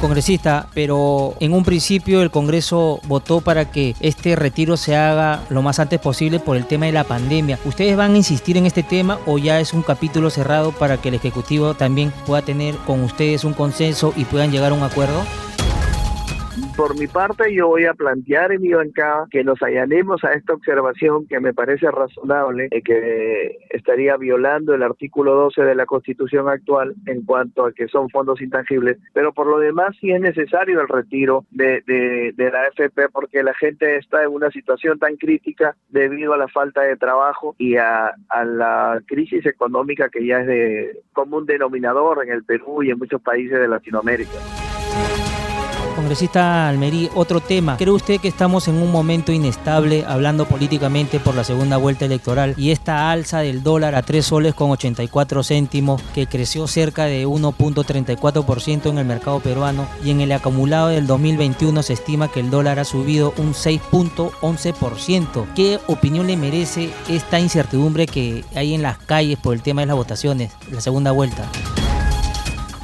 congresista, 0.00 0.68
pero 0.74 1.34
en 1.40 1.54
un 1.54 1.64
principio 1.64 2.20
el 2.22 2.30
Congreso 2.30 3.00
votó 3.06 3.40
para 3.40 3.70
que 3.70 3.94
este 4.00 4.36
retiro 4.36 4.76
se 4.76 4.94
haga 4.94 5.42
lo 5.48 5.62
más 5.62 5.80
antes 5.80 5.98
posible 6.00 6.38
por 6.38 6.56
el 6.56 6.66
tema 6.66 6.86
de 6.86 6.92
la 6.92 7.04
pandemia. 7.04 7.58
¿Ustedes 7.64 7.96
van 7.96 8.12
a 8.12 8.16
insistir 8.16 8.56
en 8.56 8.66
este 8.66 8.82
tema 8.82 9.18
o 9.26 9.38
ya 9.38 9.58
es 9.58 9.72
un 9.72 9.82
capítulo 9.82 10.28
cerrado 10.28 10.72
para 10.72 10.98
que 10.98 11.08
el 11.08 11.14
Ejecutivo 11.14 11.74
también 11.74 12.12
pueda 12.26 12.42
tener 12.42 12.74
con 12.86 13.02
ustedes 13.02 13.44
un 13.44 13.54
consenso 13.54 14.12
y 14.16 14.26
puedan 14.26 14.52
llegar 14.52 14.72
a 14.72 14.74
un 14.74 14.82
acuerdo? 14.82 15.22
Por 16.76 16.98
mi 16.98 17.06
parte, 17.06 17.54
yo 17.54 17.68
voy 17.68 17.86
a 17.86 17.94
plantear 17.94 18.52
en 18.52 18.60
mi 18.60 18.70
bancada 18.74 19.26
que 19.30 19.42
nos 19.42 19.62
allanemos 19.62 20.22
a 20.24 20.32
esta 20.32 20.52
observación 20.52 21.26
que 21.26 21.40
me 21.40 21.54
parece 21.54 21.90
razonable 21.90 22.68
y 22.70 22.82
que 22.82 23.56
estaría 23.70 24.18
violando 24.18 24.74
el 24.74 24.82
artículo 24.82 25.34
12 25.36 25.62
de 25.62 25.74
la 25.74 25.86
Constitución 25.86 26.50
actual 26.50 26.94
en 27.06 27.24
cuanto 27.24 27.64
a 27.64 27.72
que 27.72 27.88
son 27.88 28.10
fondos 28.10 28.42
intangibles, 28.42 28.98
pero 29.14 29.32
por 29.32 29.46
lo 29.46 29.58
demás 29.58 29.96
sí 29.98 30.10
es 30.10 30.20
necesario 30.20 30.82
el 30.82 30.88
retiro 30.88 31.46
de, 31.50 31.82
de, 31.86 32.50
la 32.50 32.64
AFP 32.64 33.08
porque 33.10 33.42
la 33.42 33.54
gente 33.54 33.96
está 33.96 34.22
en 34.22 34.32
una 34.32 34.50
situación 34.50 34.98
tan 34.98 35.16
crítica 35.16 35.74
debido 35.88 36.34
a 36.34 36.36
la 36.36 36.48
falta 36.48 36.82
de 36.82 36.96
trabajo 36.96 37.54
y 37.58 37.76
a, 37.76 38.12
a 38.28 38.44
la 38.44 39.00
crisis 39.06 39.46
económica 39.46 40.10
que 40.10 40.26
ya 40.26 40.40
es 40.40 40.46
de 40.46 41.00
común 41.14 41.46
denominador 41.46 42.22
en 42.22 42.32
el 42.32 42.44
Perú 42.44 42.82
y 42.82 42.90
en 42.90 42.98
muchos 42.98 43.22
países 43.22 43.58
de 43.58 43.66
Latinoamérica. 43.66 44.36
Congresista 45.96 46.68
Almerí, 46.68 47.10
otro 47.14 47.40
tema. 47.40 47.78
¿Cree 47.78 47.90
usted 47.90 48.20
que 48.20 48.28
estamos 48.28 48.68
en 48.68 48.76
un 48.76 48.92
momento 48.92 49.32
inestable 49.32 50.04
hablando 50.06 50.44
políticamente 50.44 51.18
por 51.18 51.34
la 51.34 51.42
segunda 51.42 51.78
vuelta 51.78 52.04
electoral 52.04 52.54
y 52.58 52.70
esta 52.70 53.10
alza 53.10 53.40
del 53.40 53.62
dólar 53.62 53.94
a 53.94 54.02
3 54.02 54.24
soles 54.24 54.54
con 54.54 54.70
84 54.70 55.42
céntimos 55.42 56.02
que 56.14 56.26
creció 56.26 56.66
cerca 56.66 57.06
de 57.06 57.26
1.34% 57.26 58.90
en 58.90 58.98
el 58.98 59.06
mercado 59.06 59.40
peruano 59.40 59.88
y 60.04 60.10
en 60.10 60.20
el 60.20 60.32
acumulado 60.32 60.88
del 60.88 61.06
2021 61.06 61.82
se 61.82 61.94
estima 61.94 62.28
que 62.30 62.40
el 62.40 62.50
dólar 62.50 62.78
ha 62.78 62.84
subido 62.84 63.32
un 63.38 63.54
6.11%? 63.54 65.46
¿Qué 65.54 65.80
opinión 65.86 66.26
le 66.26 66.36
merece 66.36 66.92
esta 67.08 67.40
incertidumbre 67.40 68.06
que 68.06 68.44
hay 68.54 68.74
en 68.74 68.82
las 68.82 68.98
calles 68.98 69.38
por 69.38 69.54
el 69.54 69.62
tema 69.62 69.80
de 69.80 69.86
las 69.86 69.96
votaciones, 69.96 70.52
la 70.70 70.82
segunda 70.82 71.12
vuelta? 71.12 71.50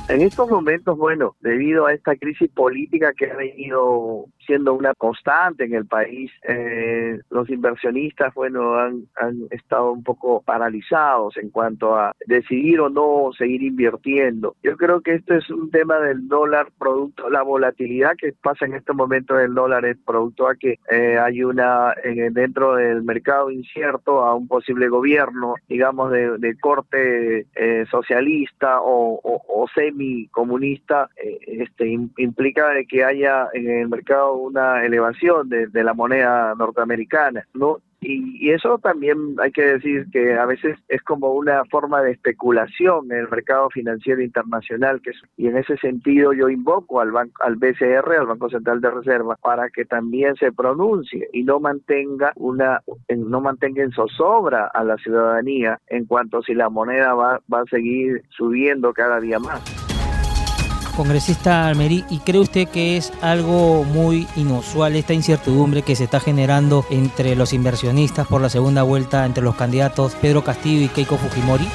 En 0.08 0.20
estos 0.20 0.50
momentos, 0.50 0.98
bueno, 0.98 1.36
debido 1.40 1.86
a 1.86 1.94
esta 1.94 2.16
crisis 2.16 2.50
política 2.50 3.12
que 3.16 3.30
ha 3.30 3.36
venido 3.36 4.26
siendo 4.46 4.74
una 4.74 4.94
constante 4.94 5.64
en 5.64 5.74
el 5.74 5.86
país. 5.86 6.30
Eh, 6.48 7.18
los 7.30 7.48
inversionistas, 7.50 8.34
bueno, 8.34 8.74
han, 8.74 9.04
han 9.16 9.46
estado 9.50 9.92
un 9.92 10.02
poco 10.02 10.42
paralizados 10.42 11.36
en 11.36 11.50
cuanto 11.50 11.96
a 11.96 12.12
decidir 12.26 12.80
o 12.80 12.88
no 12.88 13.30
seguir 13.36 13.62
invirtiendo. 13.62 14.56
Yo 14.62 14.76
creo 14.76 15.00
que 15.00 15.14
esto 15.14 15.34
es 15.34 15.48
un 15.50 15.70
tema 15.70 15.98
del 15.98 16.28
dólar, 16.28 16.68
producto, 16.78 17.30
la 17.30 17.42
volatilidad 17.42 18.16
que 18.16 18.32
pasa 18.32 18.66
en 18.66 18.74
este 18.74 18.92
momento 18.92 19.34
del 19.34 19.54
dólar 19.54 19.84
es 19.84 19.96
producto 20.04 20.48
a 20.48 20.54
que 20.54 20.78
eh, 20.90 21.18
hay 21.18 21.42
una, 21.42 21.94
dentro 22.32 22.76
del 22.76 23.02
mercado 23.02 23.50
incierto 23.50 24.20
a 24.20 24.34
un 24.34 24.48
posible 24.48 24.88
gobierno, 24.88 25.54
digamos, 25.68 26.10
de, 26.10 26.38
de 26.38 26.56
corte 26.58 27.46
eh, 27.54 27.84
socialista 27.90 28.80
o, 28.80 29.20
o, 29.22 29.66
semi-comunista, 29.74 31.08
eh, 31.16 31.38
este, 31.46 31.88
implica 31.88 32.70
de 32.70 32.86
que 32.86 33.04
haya 33.04 33.48
en 33.52 33.70
el 33.70 33.88
mercado 33.88 34.31
una 34.34 34.84
elevación 34.84 35.48
de, 35.48 35.68
la 35.82 35.94
moneda 35.94 36.54
norteamericana, 36.56 37.46
¿no? 37.54 37.78
Y, 38.00 38.50
eso 38.50 38.78
también 38.78 39.36
hay 39.40 39.52
que 39.52 39.62
decir 39.62 40.06
que 40.12 40.34
a 40.34 40.44
veces 40.44 40.76
es 40.88 41.02
como 41.02 41.32
una 41.32 41.64
forma 41.66 42.02
de 42.02 42.10
especulación 42.10 43.10
en 43.10 43.18
el 43.18 43.28
mercado 43.28 43.70
financiero 43.70 44.20
internacional 44.20 45.00
que 45.00 45.12
y 45.36 45.46
en 45.46 45.56
ese 45.56 45.76
sentido 45.76 46.32
yo 46.32 46.48
invoco 46.48 47.00
al 47.00 47.12
banco 47.12 47.42
al 47.44 47.56
BCR 47.56 48.18
al 48.18 48.26
Banco 48.26 48.50
Central 48.50 48.80
de 48.80 48.90
Reserva 48.90 49.36
para 49.40 49.70
que 49.70 49.84
también 49.84 50.34
se 50.36 50.52
pronuncie 50.52 51.28
y 51.32 51.44
no 51.44 51.60
mantenga 51.60 52.32
una 52.34 52.82
no 53.08 53.40
mantenga 53.40 53.82
en 53.82 53.92
zozobra 53.92 54.66
a 54.66 54.82
la 54.82 54.96
ciudadanía 54.96 55.78
en 55.86 56.04
cuanto 56.06 56.42
si 56.42 56.54
la 56.54 56.68
moneda 56.68 57.14
va 57.14 57.40
va 57.52 57.60
a 57.60 57.70
seguir 57.70 58.22
subiendo 58.30 58.92
cada 58.92 59.20
día 59.20 59.38
más 59.38 59.81
congresista 60.92 61.66
Almerí, 61.66 62.04
¿y 62.08 62.18
cree 62.18 62.40
usted 62.40 62.68
que 62.68 62.96
es 62.96 63.12
algo 63.20 63.84
muy 63.84 64.26
inusual 64.36 64.96
esta 64.96 65.14
incertidumbre 65.14 65.82
que 65.82 65.96
se 65.96 66.04
está 66.04 66.20
generando 66.20 66.84
entre 66.90 67.34
los 67.34 67.52
inversionistas 67.52 68.26
por 68.26 68.40
la 68.40 68.48
segunda 68.48 68.82
vuelta 68.82 69.24
entre 69.26 69.42
los 69.42 69.56
candidatos 69.56 70.14
Pedro 70.20 70.44
Castillo 70.44 70.84
y 70.84 70.88
Keiko 70.88 71.16
Fujimori? 71.16 71.68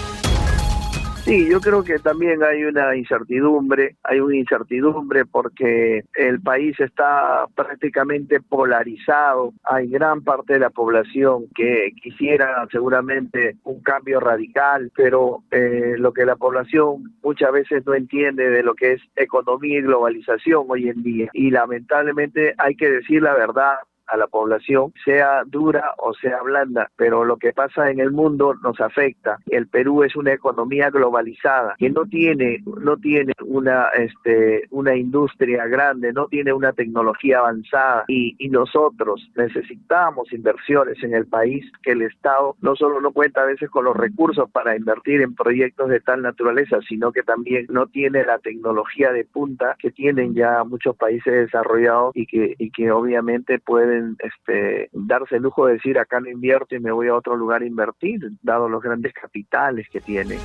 Sí, 1.28 1.46
yo 1.50 1.60
creo 1.60 1.84
que 1.84 2.00
también 2.00 2.42
hay 2.42 2.64
una 2.64 2.96
incertidumbre, 2.96 3.98
hay 4.02 4.22
una 4.22 4.38
incertidumbre 4.38 5.26
porque 5.26 6.06
el 6.16 6.40
país 6.40 6.80
está 6.80 7.48
prácticamente 7.54 8.40
polarizado, 8.40 9.52
hay 9.66 9.90
gran 9.90 10.24
parte 10.24 10.54
de 10.54 10.60
la 10.60 10.70
población 10.70 11.48
que 11.54 11.92
quisiera 12.02 12.66
seguramente 12.72 13.58
un 13.66 13.82
cambio 13.82 14.22
radical, 14.22 14.90
pero 14.96 15.44
eh, 15.52 15.96
lo 15.98 16.14
que 16.14 16.24
la 16.24 16.38
población 16.38 17.14
muchas 17.22 17.52
veces 17.52 17.86
no 17.86 17.94
entiende 17.94 18.50
de 18.50 18.64
lo 18.64 18.74
que 18.74 18.94
es 18.94 19.02
economía 19.18 19.80
y 19.80 19.82
globalización 19.82 20.64
hoy 20.70 20.88
en 20.88 21.04
día. 21.04 21.30
Y 21.34 21.52
lamentablemente 21.52 22.56
hay 22.58 22.76
que 22.76 22.90
decir 22.90 23.22
la 23.22 23.34
verdad, 23.34 23.76
a 24.08 24.18
la 24.18 24.28
población, 24.28 24.94
sea 25.04 25.44
dura 25.46 25.94
o 25.98 26.14
sea 26.14 26.42
blanda, 26.42 26.90
pero 26.96 27.26
lo 27.26 27.38
que 27.38 27.54
pasa 27.54 27.90
en 27.92 28.00
el 28.00 28.12
mundo 28.12 28.56
nos 28.64 28.80
afecta. 28.80 29.38
El 29.48 29.68
Perú 29.68 30.04
es 30.04 30.16
una 30.16 30.34
economía 30.34 30.90
globalizada 30.90 31.76
que 31.78 31.90
no 31.90 32.06
tiene 32.06 32.64
no 32.82 32.98
tiene 32.98 33.34
una 33.46 33.88
este 33.90 34.68
una 34.72 34.96
industria 34.96 35.66
grande, 35.68 36.14
no 36.14 36.28
tiene 36.28 36.54
una 36.54 36.74
tecnología 36.74 37.40
avanzada 37.40 38.06
y, 38.08 38.36
y 38.40 38.50
nosotros 38.50 39.30
necesitamos 39.36 40.32
inversiones 40.32 41.02
en 41.04 41.14
el 41.14 41.26
país 41.28 41.66
que 41.84 41.92
el 41.92 42.02
Estado 42.02 42.56
no 42.62 42.76
solo 42.76 43.02
no 43.02 43.12
cuenta 43.12 43.42
a 43.42 43.46
veces 43.46 43.70
con 43.70 43.86
los 43.86 43.96
recursos 43.96 44.50
para 44.52 44.76
invertir 44.76 45.22
en 45.22 45.36
proyectos 45.36 45.90
de 45.90 46.00
tal 46.00 46.22
naturaleza, 46.22 46.80
sino 46.88 47.12
que 47.12 47.24
también 47.24 47.66
no 47.70 47.88
tiene 47.88 48.24
la 48.24 48.40
tecnología 48.40 49.12
de 49.12 49.26
punta 49.26 49.76
que 49.80 49.92
tienen 49.92 50.34
ya 50.34 50.64
muchos 50.64 50.96
países 50.96 51.34
desarrollados 51.34 52.16
y 52.16 52.26
que 52.26 52.56
y 52.58 52.72
que 52.72 52.92
obviamente 52.92 53.60
pueden 53.60 53.97
este, 54.20 54.90
darse 54.92 55.38
el 55.38 55.44
lujo 55.44 55.68
de 55.68 55.74
decir 55.74 55.98
acá 56.00 56.20
no 56.20 56.30
invierto 56.30 56.76
y 56.76 56.80
me 56.80 56.92
voy 56.92 57.08
a 57.08 57.16
otro 57.16 57.36
lugar 57.36 57.62
a 57.62 57.66
invertir, 57.66 58.20
dado 58.42 58.70
los 58.70 58.82
grandes 58.82 59.14
capitales 59.14 59.88
que 59.92 60.02
tiene. 60.02 60.38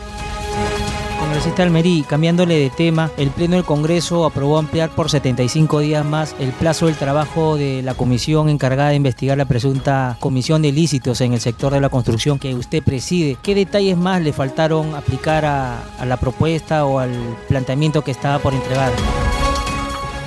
Congresista 1.23 1.63
Almerí, 1.63 2.05
cambiándole 2.07 2.59
de 2.59 2.69
tema, 2.69 3.11
el 3.17 3.31
Pleno 3.31 3.55
del 3.55 3.65
Congreso 3.65 4.27
aprobó 4.27 4.59
ampliar 4.59 4.91
por 4.91 5.09
75 5.09 5.79
días 5.79 6.05
más 6.05 6.35
el 6.41 6.51
plazo 6.51 6.87
del 6.87 6.97
trabajo 6.97 7.57
de 7.57 7.81
la 7.83 7.95
comisión 7.95 8.49
encargada 8.49 8.91
de 8.91 8.97
investigar 8.97 9.39
la 9.39 9.47
presunta 9.47 10.17
comisión 10.21 10.63
de 10.63 10.69
ilícitos 10.69 11.21
en 11.21 11.33
el 11.33 11.41
sector 11.41 11.73
de 11.73 11.81
la 11.81 11.91
construcción 11.91 12.41
que 12.41 12.55
usted 12.55 12.83
preside. 12.83 13.37
¿Qué 13.41 13.55
detalles 13.55 13.97
más 13.97 14.21
le 14.21 14.33
faltaron 14.33 14.95
aplicar 14.95 15.45
a, 15.45 15.83
a 15.99 16.05
la 16.05 16.17
propuesta 16.17 16.85
o 16.85 16.99
al 16.99 17.13
planteamiento 17.49 18.03
que 18.03 18.11
estaba 18.11 18.41
por 18.41 18.53
entregar? 18.53 18.93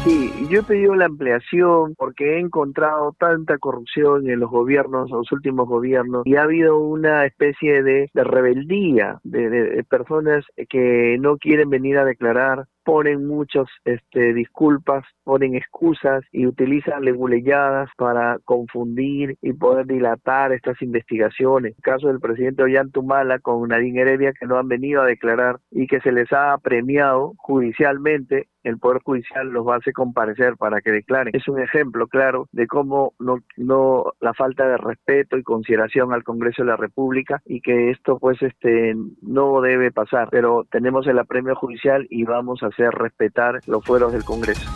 Sí, 0.06 0.45
yo 0.50 0.60
he 0.60 0.64
pedido 0.64 0.96
la 0.96 1.06
ampliación 1.06 1.96
porque 1.96 2.36
he 2.36 2.40
encontrado 2.40 3.16
tanta 3.18 3.58
corrupción 3.58 4.30
en 4.30 4.40
los 4.40 4.50
gobiernos, 4.50 5.10
en 5.10 5.18
los 5.18 5.32
últimos 5.32 5.68
gobiernos, 5.68 6.24
y 6.26 6.36
ha 6.36 6.44
habido 6.44 6.78
una 6.78 7.26
especie 7.26 7.84
de, 7.84 8.10
rebeldía 8.14 9.20
de, 9.24 9.84
personas 9.90 10.46
que 10.70 11.18
no 11.20 11.38
quieren 11.38 11.70
venir 11.70 11.98
a 11.98 12.06
declarar, 12.06 12.66
ponen 12.84 13.26
muchos 13.26 13.68
este, 13.84 14.34
disculpas, 14.34 15.04
ponen 15.24 15.56
excusas 15.56 16.24
y 16.32 16.46
utilizan 16.46 17.04
leguleyadas 17.04 17.90
para 17.98 18.38
confundir 18.46 19.38
y 19.42 19.54
poder 19.54 19.88
dilatar 19.88 20.52
estas 20.52 20.80
investigaciones. 20.82 21.74
El 21.76 21.84
caso 21.84 22.08
del 22.08 22.20
presidente 22.20 22.64
Ollantumala 22.64 23.40
con 23.40 23.68
Nadine 23.70 24.02
Heredia 24.02 24.34
que 24.40 24.46
no 24.46 24.58
han 24.58 24.68
venido 24.68 25.02
a 25.02 25.06
declarar 25.06 25.60
y 25.72 25.88
que 25.88 26.00
se 26.02 26.12
les 26.12 26.32
ha 26.32 26.56
premiado 26.60 27.34
judicialmente 27.38 28.48
el 28.66 28.80
Poder 28.80 29.02
Judicial 29.04 29.48
los 29.50 29.68
hace 29.68 29.94
comparecer 29.94 30.35
para 30.58 30.82
que 30.82 30.91
declaren. 30.91 31.36
Es 31.36 31.48
un 31.48 31.60
ejemplo 31.60 32.08
claro 32.08 32.48
de 32.52 32.67
cómo 32.67 33.13
no, 33.19 33.39
no 33.58 34.13
la 34.19 34.34
falta 34.34 34.67
de 34.67 34.78
respeto 34.78 35.38
y 35.38 35.43
consideración 35.43 36.13
al 36.13 36.24
Congreso 36.24 36.63
de 36.63 36.69
la 36.69 36.78
República 36.78 37.41
y 37.45 37.62
que 37.62 37.91
esto 37.91 38.17
pues 38.19 38.41
este 38.41 38.95
no 39.21 39.62
debe 39.62 39.91
pasar. 39.91 40.30
Pero 40.32 40.65
tenemos 40.69 41.08
el 41.08 41.19
apremio 41.19 41.56
judicial 41.56 42.06
y 42.10 42.24
vamos 42.24 42.63
a 42.63 42.67
hacer 42.67 42.91
respetar 42.91 43.60
los 43.67 43.84
fueros 43.84 44.13
del 44.13 44.24
Congreso. 44.24 44.69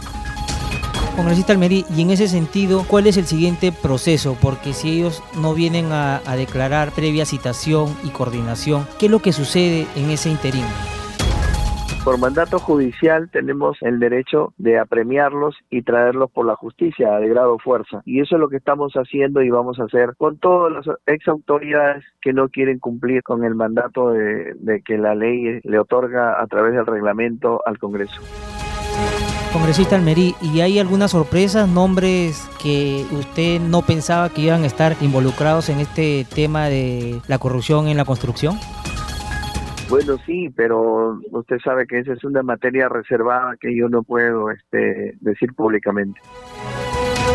Congresista 1.16 1.52
Almerí, 1.52 1.84
y 1.94 2.02
en 2.02 2.12
ese 2.12 2.30
sentido, 2.30 2.86
¿cuál 2.88 3.06
es 3.06 3.18
el 3.18 3.26
siguiente 3.26 3.74
proceso? 3.74 4.38
Porque 4.42 4.72
si 4.72 5.00
ellos 5.00 5.22
no 5.42 5.54
vienen 5.54 5.92
a, 5.92 6.18
a 6.26 6.38
declarar 6.38 6.92
previa 6.92 7.26
citación 7.26 7.94
y 8.06 8.10
coordinación, 8.10 8.86
¿qué 8.98 9.08
es 9.08 9.12
lo 9.12 9.20
que 9.20 9.34
sucede 9.34 9.86
en 9.98 10.12
ese 10.12 10.30
interín? 10.30 10.64
Por 12.10 12.18
mandato 12.18 12.58
judicial 12.58 13.30
tenemos 13.32 13.78
el 13.82 14.00
derecho 14.00 14.56
de 14.58 14.80
apremiarlos 14.80 15.56
y 15.70 15.84
traerlos 15.84 16.32
por 16.32 16.48
la 16.48 16.56
justicia 16.56 17.12
de 17.20 17.30
grado 17.30 17.60
fuerza. 17.60 18.02
Y 18.04 18.20
eso 18.20 18.36
es 18.36 18.42
lo 18.42 18.50
que 18.50 18.58
estamos 18.58 18.94
haciendo 18.94 19.44
y 19.44 19.52
vamos 19.52 19.80
a 19.80 19.84
hacer 19.84 20.16
con 20.18 20.40
todas 20.40 20.74
las 20.74 20.98
ex 21.06 21.28
autoridades 21.28 22.04
que 22.20 22.34
no 22.34 22.50
quieren 22.50 22.80
cumplir 22.80 23.22
con 23.22 23.44
el 23.44 23.54
mandato 23.54 24.10
de, 24.10 24.56
de 24.56 24.82
que 24.82 24.98
la 24.98 25.14
ley 25.14 25.60
le 25.62 25.78
otorga 25.78 26.42
a 26.42 26.48
través 26.48 26.74
del 26.74 26.88
reglamento 26.88 27.62
al 27.64 27.78
Congreso. 27.78 28.20
Congresista 29.54 29.96
Almerí, 29.96 30.34
¿y 30.42 30.62
hay 30.62 30.80
algunas 30.80 31.12
sorpresas, 31.12 31.70
nombres 31.70 32.50
que 32.60 33.06
usted 33.12 33.62
no 33.62 33.84
pensaba 33.84 34.30
que 34.30 34.42
iban 34.42 34.64
a 34.64 34.66
estar 34.66 34.96
involucrados 35.02 35.70
en 35.70 35.80
este 35.80 36.26
tema 36.34 36.70
de 36.70 37.22
la 37.28 37.38
corrupción 37.38 37.88
en 37.88 37.98
la 37.98 38.06
construcción? 38.06 38.58
Bueno, 39.90 40.18
sí, 40.26 40.50
pero 40.56 41.20
usted 41.32 41.58
sabe 41.64 41.88
que 41.88 42.00
esa 42.00 42.14
es 42.14 42.24
una 42.24 42.44
materia 42.44 42.88
reservada 42.88 43.56
que 43.60 43.76
yo 43.76 43.90
no 43.90 44.04
puedo 44.04 44.52
este, 44.52 45.16
decir 45.20 45.54
públicamente. 45.56 46.20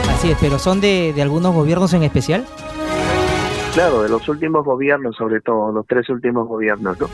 Así 0.08 0.30
es, 0.30 0.38
pero 0.40 0.58
¿son 0.58 0.80
de, 0.80 1.12
de 1.14 1.22
algunos 1.22 1.52
gobiernos 1.52 1.92
en 1.94 2.04
especial? 2.04 2.44
Claro, 3.74 4.02
de 4.02 4.08
los 4.08 4.28
últimos 4.28 4.64
gobiernos, 4.64 5.16
sobre 5.16 5.40
todo, 5.40 5.72
los 5.72 5.84
tres 5.86 6.08
últimos 6.08 6.46
gobiernos, 6.46 6.98
¿no? 7.00 7.08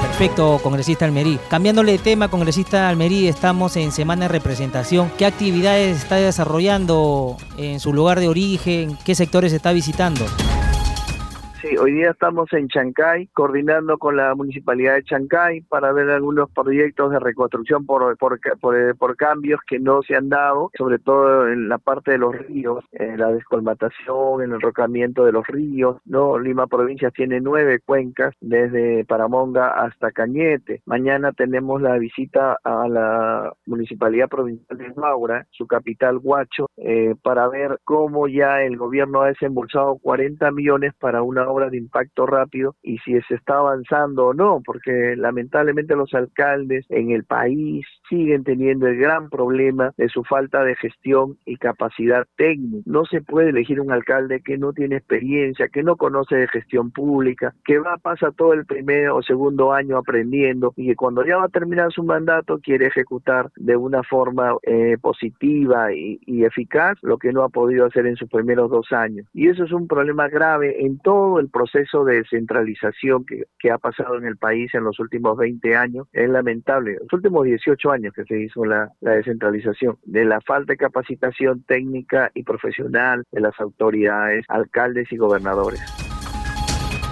Perfecto, 0.00 0.60
congresista 0.62 1.06
Almerí. 1.06 1.40
Cambiándole 1.50 1.92
de 1.92 1.98
tema, 1.98 2.28
congresista 2.28 2.88
Almerí, 2.88 3.26
estamos 3.26 3.76
en 3.76 3.90
semana 3.90 4.26
de 4.26 4.28
representación. 4.28 5.10
¿Qué 5.18 5.26
actividades 5.26 5.96
está 5.96 6.16
desarrollando 6.16 7.36
en 7.56 7.80
su 7.80 7.92
lugar 7.92 8.20
de 8.20 8.28
origen? 8.28 8.96
¿Qué 9.04 9.16
sectores 9.16 9.52
está 9.52 9.72
visitando? 9.72 10.24
Sí, 11.64 11.78
hoy 11.78 11.92
día 11.92 12.10
estamos 12.10 12.52
en 12.52 12.68
Chancay, 12.68 13.28
coordinando 13.28 13.96
con 13.96 14.18
la 14.18 14.34
municipalidad 14.34 14.96
de 14.96 15.04
Chancay 15.04 15.62
para 15.62 15.92
ver 15.92 16.10
algunos 16.10 16.50
proyectos 16.50 17.10
de 17.10 17.18
reconstrucción 17.18 17.86
por, 17.86 18.18
cambios 19.16 19.60
que 19.66 19.78
no 19.78 20.02
se 20.02 20.14
han 20.14 20.28
dado, 20.28 20.70
sobre 20.76 20.98
todo 20.98 21.48
en 21.48 21.70
la 21.70 21.78
parte 21.78 22.10
de 22.10 22.18
los 22.18 22.36
ríos, 22.36 22.84
en 22.92 23.18
la 23.18 23.32
descolmatación, 23.32 24.42
en 24.42 24.52
el 24.52 24.60
rocamiento 24.60 25.24
de 25.24 25.32
los 25.32 25.46
ríos. 25.46 25.96
No, 26.04 26.38
Lima 26.38 26.66
Provincia 26.66 27.10
tiene 27.10 27.40
nueve 27.40 27.80
cuencas, 27.80 28.34
desde 28.42 29.06
Paramonga 29.06 29.68
hasta 29.68 30.12
Cañete. 30.12 30.82
Mañana 30.84 31.32
tenemos 31.32 31.80
la 31.80 31.96
visita 31.96 32.58
a 32.62 32.86
la 32.88 33.54
municipalidad 33.64 34.28
provincial 34.28 34.76
de 34.76 34.92
Maura, 34.96 35.46
su 35.50 35.66
capital 35.66 36.18
Huacho, 36.22 36.66
eh, 36.76 37.14
para 37.22 37.48
ver 37.48 37.78
cómo 37.84 38.28
ya 38.28 38.60
el 38.60 38.76
gobierno 38.76 39.22
ha 39.22 39.28
desembolsado 39.28 39.96
40 40.02 40.50
millones 40.50 40.92
para 41.00 41.22
una 41.22 41.53
obra 41.54 41.70
de 41.70 41.78
impacto 41.78 42.26
rápido 42.26 42.74
y 42.82 42.98
si 42.98 43.20
se 43.22 43.34
está 43.34 43.58
avanzando 43.58 44.26
o 44.26 44.34
no, 44.34 44.60
porque 44.64 45.14
lamentablemente 45.16 45.96
los 45.96 46.12
alcaldes 46.14 46.84
en 46.88 47.10
el 47.10 47.24
país 47.24 47.86
siguen 48.08 48.44
teniendo 48.44 48.86
el 48.86 48.96
gran 48.98 49.30
problema 49.30 49.92
de 49.96 50.08
su 50.08 50.24
falta 50.24 50.64
de 50.64 50.76
gestión 50.76 51.36
y 51.44 51.56
capacidad 51.56 52.26
técnica. 52.36 52.82
No 52.86 53.04
se 53.04 53.22
puede 53.22 53.50
elegir 53.50 53.80
un 53.80 53.92
alcalde 53.92 54.40
que 54.40 54.58
no 54.58 54.72
tiene 54.72 54.96
experiencia, 54.96 55.68
que 55.68 55.82
no 55.82 55.96
conoce 55.96 56.36
de 56.36 56.48
gestión 56.48 56.90
pública, 56.90 57.54
que 57.64 57.78
va, 57.78 57.96
pasa 57.98 58.30
todo 58.32 58.52
el 58.52 58.66
primer 58.66 59.10
o 59.10 59.22
segundo 59.22 59.72
año 59.72 59.96
aprendiendo 59.96 60.72
y 60.76 60.88
que 60.88 60.96
cuando 60.96 61.24
ya 61.24 61.36
va 61.36 61.44
a 61.44 61.48
terminar 61.48 61.92
su 61.92 62.02
mandato 62.02 62.58
quiere 62.58 62.86
ejecutar 62.86 63.50
de 63.56 63.76
una 63.76 64.02
forma 64.02 64.54
eh, 64.62 64.96
positiva 65.00 65.92
y, 65.92 66.20
y 66.26 66.44
eficaz 66.44 66.98
lo 67.02 67.18
que 67.18 67.32
no 67.32 67.42
ha 67.42 67.48
podido 67.48 67.86
hacer 67.86 68.06
en 68.06 68.16
sus 68.16 68.28
primeros 68.28 68.70
dos 68.70 68.92
años. 68.92 69.26
Y 69.32 69.48
eso 69.48 69.64
es 69.64 69.72
un 69.72 69.86
problema 69.88 70.28
grave 70.28 70.84
en 70.84 70.98
todo 70.98 71.38
el 71.38 71.43
proceso 71.50 72.04
de 72.04 72.16
descentralización 72.16 73.24
que, 73.24 73.44
que 73.58 73.70
ha 73.70 73.78
pasado 73.78 74.16
en 74.16 74.26
el 74.26 74.36
país 74.36 74.74
en 74.74 74.84
los 74.84 74.98
últimos 75.00 75.36
20 75.36 75.76
años. 75.76 76.06
Es 76.12 76.28
lamentable. 76.28 76.98
Los 77.00 77.12
últimos 77.12 77.44
18 77.44 77.90
años 77.90 78.12
que 78.14 78.24
se 78.24 78.40
hizo 78.40 78.64
la, 78.64 78.90
la 79.00 79.12
descentralización, 79.12 79.98
de 80.04 80.24
la 80.24 80.40
falta 80.40 80.72
de 80.72 80.76
capacitación 80.76 81.62
técnica 81.64 82.30
y 82.34 82.42
profesional 82.42 83.24
de 83.32 83.40
las 83.40 83.58
autoridades, 83.60 84.44
alcaldes 84.48 85.10
y 85.12 85.16
gobernadores. 85.16 85.80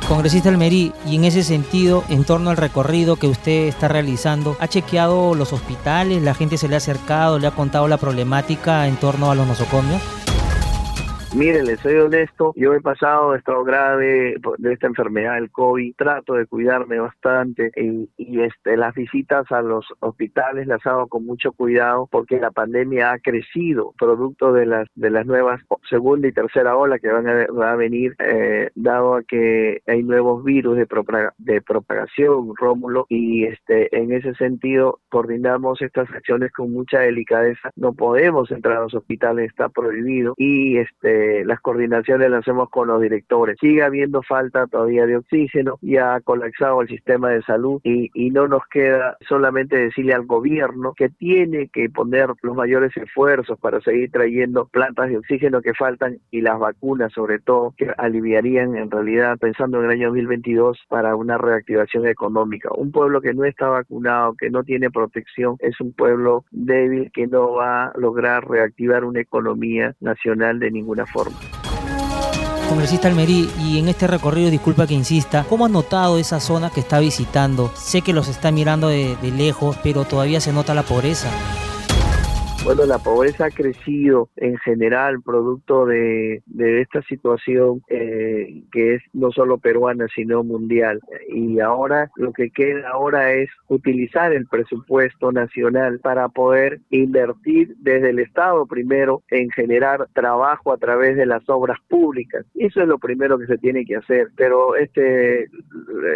Congresista 0.08 0.48
Almerí, 0.50 0.92
y 1.06 1.16
en 1.16 1.24
ese 1.24 1.42
sentido, 1.42 2.04
en 2.10 2.24
torno 2.24 2.50
al 2.50 2.56
recorrido 2.56 3.16
que 3.16 3.28
usted 3.28 3.68
está 3.68 3.88
realizando, 3.88 4.56
¿ha 4.60 4.68
chequeado 4.68 5.34
los 5.34 5.52
hospitales? 5.52 6.22
¿La 6.22 6.34
gente 6.34 6.58
se 6.58 6.68
le 6.68 6.74
ha 6.74 6.78
acercado, 6.78 7.38
le 7.38 7.46
ha 7.46 7.52
contado 7.52 7.88
la 7.88 7.96
problemática 7.96 8.88
en 8.88 8.96
torno 8.96 9.30
a 9.30 9.34
los 9.34 9.46
nosocomios? 9.46 10.21
Mire, 11.34 11.62
les 11.62 11.80
soy 11.80 11.94
honesto, 11.94 12.52
yo 12.56 12.74
he 12.74 12.82
pasado 12.82 13.34
estado 13.34 13.64
grave 13.64 14.36
de 14.58 14.72
esta 14.72 14.86
enfermedad 14.86 15.36
del 15.36 15.50
COVID, 15.50 15.94
trato 15.96 16.34
de 16.34 16.44
cuidarme 16.44 16.98
bastante 16.98 17.72
y, 17.74 18.40
este, 18.42 18.76
las 18.76 18.94
visitas 18.94 19.50
a 19.50 19.62
los 19.62 19.86
hospitales 20.00 20.66
las 20.66 20.84
hago 20.86 21.06
con 21.06 21.24
mucho 21.24 21.52
cuidado 21.52 22.06
porque 22.12 22.38
la 22.38 22.50
pandemia 22.50 23.12
ha 23.12 23.18
crecido 23.18 23.94
producto 23.98 24.52
de 24.52 24.66
las 24.66 24.88
de 24.94 25.08
las 25.08 25.24
nuevas 25.24 25.62
segunda 25.88 26.28
y 26.28 26.32
tercera 26.32 26.76
ola 26.76 26.98
que 26.98 27.08
van 27.08 27.26
a, 27.26 27.76
venir 27.76 28.14
eh, 28.18 28.68
dado 28.74 29.14
a 29.14 29.22
que 29.22 29.80
hay 29.86 30.02
nuevos 30.02 30.44
virus 30.44 30.76
de, 30.76 30.86
propaga, 30.86 31.32
de 31.38 31.62
propagación, 31.62 32.52
Rómulo, 32.56 33.06
y 33.08 33.44
este 33.44 33.96
en 33.96 34.12
ese 34.12 34.34
sentido 34.34 35.00
coordinamos 35.08 35.80
estas 35.80 36.10
acciones 36.10 36.52
con 36.52 36.72
mucha 36.72 37.00
delicadeza. 37.00 37.70
No 37.74 37.94
podemos 37.94 38.50
entrar 38.50 38.76
a 38.76 38.82
los 38.82 38.94
hospitales, 38.94 39.48
está 39.48 39.70
prohibido 39.70 40.34
y 40.36 40.76
este 40.76 41.21
las 41.44 41.60
coordinaciones 41.60 42.30
las 42.30 42.40
hacemos 42.40 42.70
con 42.70 42.88
los 42.88 43.00
directores. 43.00 43.56
Sigue 43.60 43.82
habiendo 43.82 44.22
falta 44.22 44.66
todavía 44.66 45.06
de 45.06 45.16
oxígeno, 45.16 45.78
ya 45.80 46.14
ha 46.14 46.20
colapsado 46.20 46.82
el 46.82 46.88
sistema 46.88 47.30
de 47.30 47.42
salud 47.42 47.80
y, 47.84 48.10
y 48.14 48.30
no 48.30 48.48
nos 48.48 48.62
queda 48.70 49.16
solamente 49.28 49.76
decirle 49.76 50.14
al 50.14 50.26
gobierno 50.26 50.94
que 50.94 51.08
tiene 51.08 51.68
que 51.68 51.88
poner 51.90 52.30
los 52.42 52.56
mayores 52.56 52.96
esfuerzos 52.96 53.58
para 53.58 53.80
seguir 53.80 54.10
trayendo 54.10 54.66
plantas 54.66 55.08
de 55.08 55.18
oxígeno 55.18 55.62
que 55.62 55.74
faltan 55.74 56.18
y 56.30 56.40
las 56.40 56.58
vacunas 56.58 57.12
sobre 57.12 57.38
todo 57.38 57.74
que 57.76 57.92
aliviarían 57.98 58.76
en 58.76 58.90
realidad 58.90 59.38
pensando 59.38 59.78
en 59.78 59.86
el 59.86 59.90
año 59.90 60.08
2022 60.08 60.78
para 60.88 61.16
una 61.16 61.38
reactivación 61.38 62.06
económica. 62.06 62.70
Un 62.76 62.92
pueblo 62.92 63.20
que 63.20 63.34
no 63.34 63.44
está 63.44 63.68
vacunado, 63.68 64.34
que 64.34 64.50
no 64.50 64.64
tiene 64.64 64.90
protección, 64.90 65.56
es 65.60 65.80
un 65.80 65.92
pueblo 65.92 66.44
débil 66.50 67.10
que 67.12 67.26
no 67.26 67.52
va 67.52 67.86
a 67.86 67.92
lograr 67.98 68.48
reactivar 68.48 69.04
una 69.04 69.20
economía 69.20 69.94
nacional 70.00 70.58
de 70.58 70.70
ninguna 70.70 71.06
forma. 71.06 71.11
Congresista 72.68 73.08
Almerí, 73.08 73.50
y 73.58 73.78
en 73.78 73.88
este 73.88 74.06
recorrido, 74.06 74.50
disculpa 74.50 74.86
que 74.86 74.94
insista, 74.94 75.44
¿cómo 75.48 75.66
ha 75.66 75.68
notado 75.68 76.18
esa 76.18 76.40
zona 76.40 76.70
que 76.70 76.80
está 76.80 77.00
visitando? 77.00 77.70
Sé 77.74 78.00
que 78.00 78.14
los 78.14 78.28
está 78.28 78.50
mirando 78.50 78.88
de 78.88 79.16
lejos, 79.36 79.76
pero 79.82 80.04
todavía 80.04 80.40
se 80.40 80.52
nota 80.52 80.72
la 80.74 80.82
pobreza. 80.82 81.28
Bueno, 82.64 82.86
la 82.86 82.98
pobreza 82.98 83.46
ha 83.46 83.50
crecido 83.50 84.28
en 84.36 84.56
general 84.58 85.20
producto 85.20 85.84
de, 85.84 86.42
esta 86.58 87.02
situación 87.02 87.82
eh, 87.88 88.62
que 88.70 88.94
es 88.94 89.02
no 89.12 89.32
solo 89.32 89.58
peruana, 89.58 90.06
sino 90.14 90.44
mundial. 90.44 91.00
Y 91.28 91.58
ahora 91.58 92.12
lo 92.14 92.32
que 92.32 92.50
queda 92.50 92.90
ahora 92.90 93.32
es 93.32 93.50
utilizar 93.66 94.32
el 94.32 94.46
presupuesto 94.46 95.32
nacional 95.32 95.98
para 95.98 96.28
poder 96.28 96.80
invertir 96.90 97.74
desde 97.78 98.10
el 98.10 98.20
Estado 98.20 98.64
primero 98.66 99.24
en 99.28 99.50
generar 99.50 100.06
trabajo 100.12 100.72
a 100.72 100.78
través 100.78 101.16
de 101.16 101.26
las 101.26 101.42
obras 101.48 101.78
públicas. 101.88 102.46
Eso 102.54 102.80
es 102.80 102.86
lo 102.86 102.98
primero 102.98 103.38
que 103.38 103.46
se 103.46 103.58
tiene 103.58 103.84
que 103.84 103.96
hacer. 103.96 104.28
Pero 104.36 104.76
este 104.76 105.48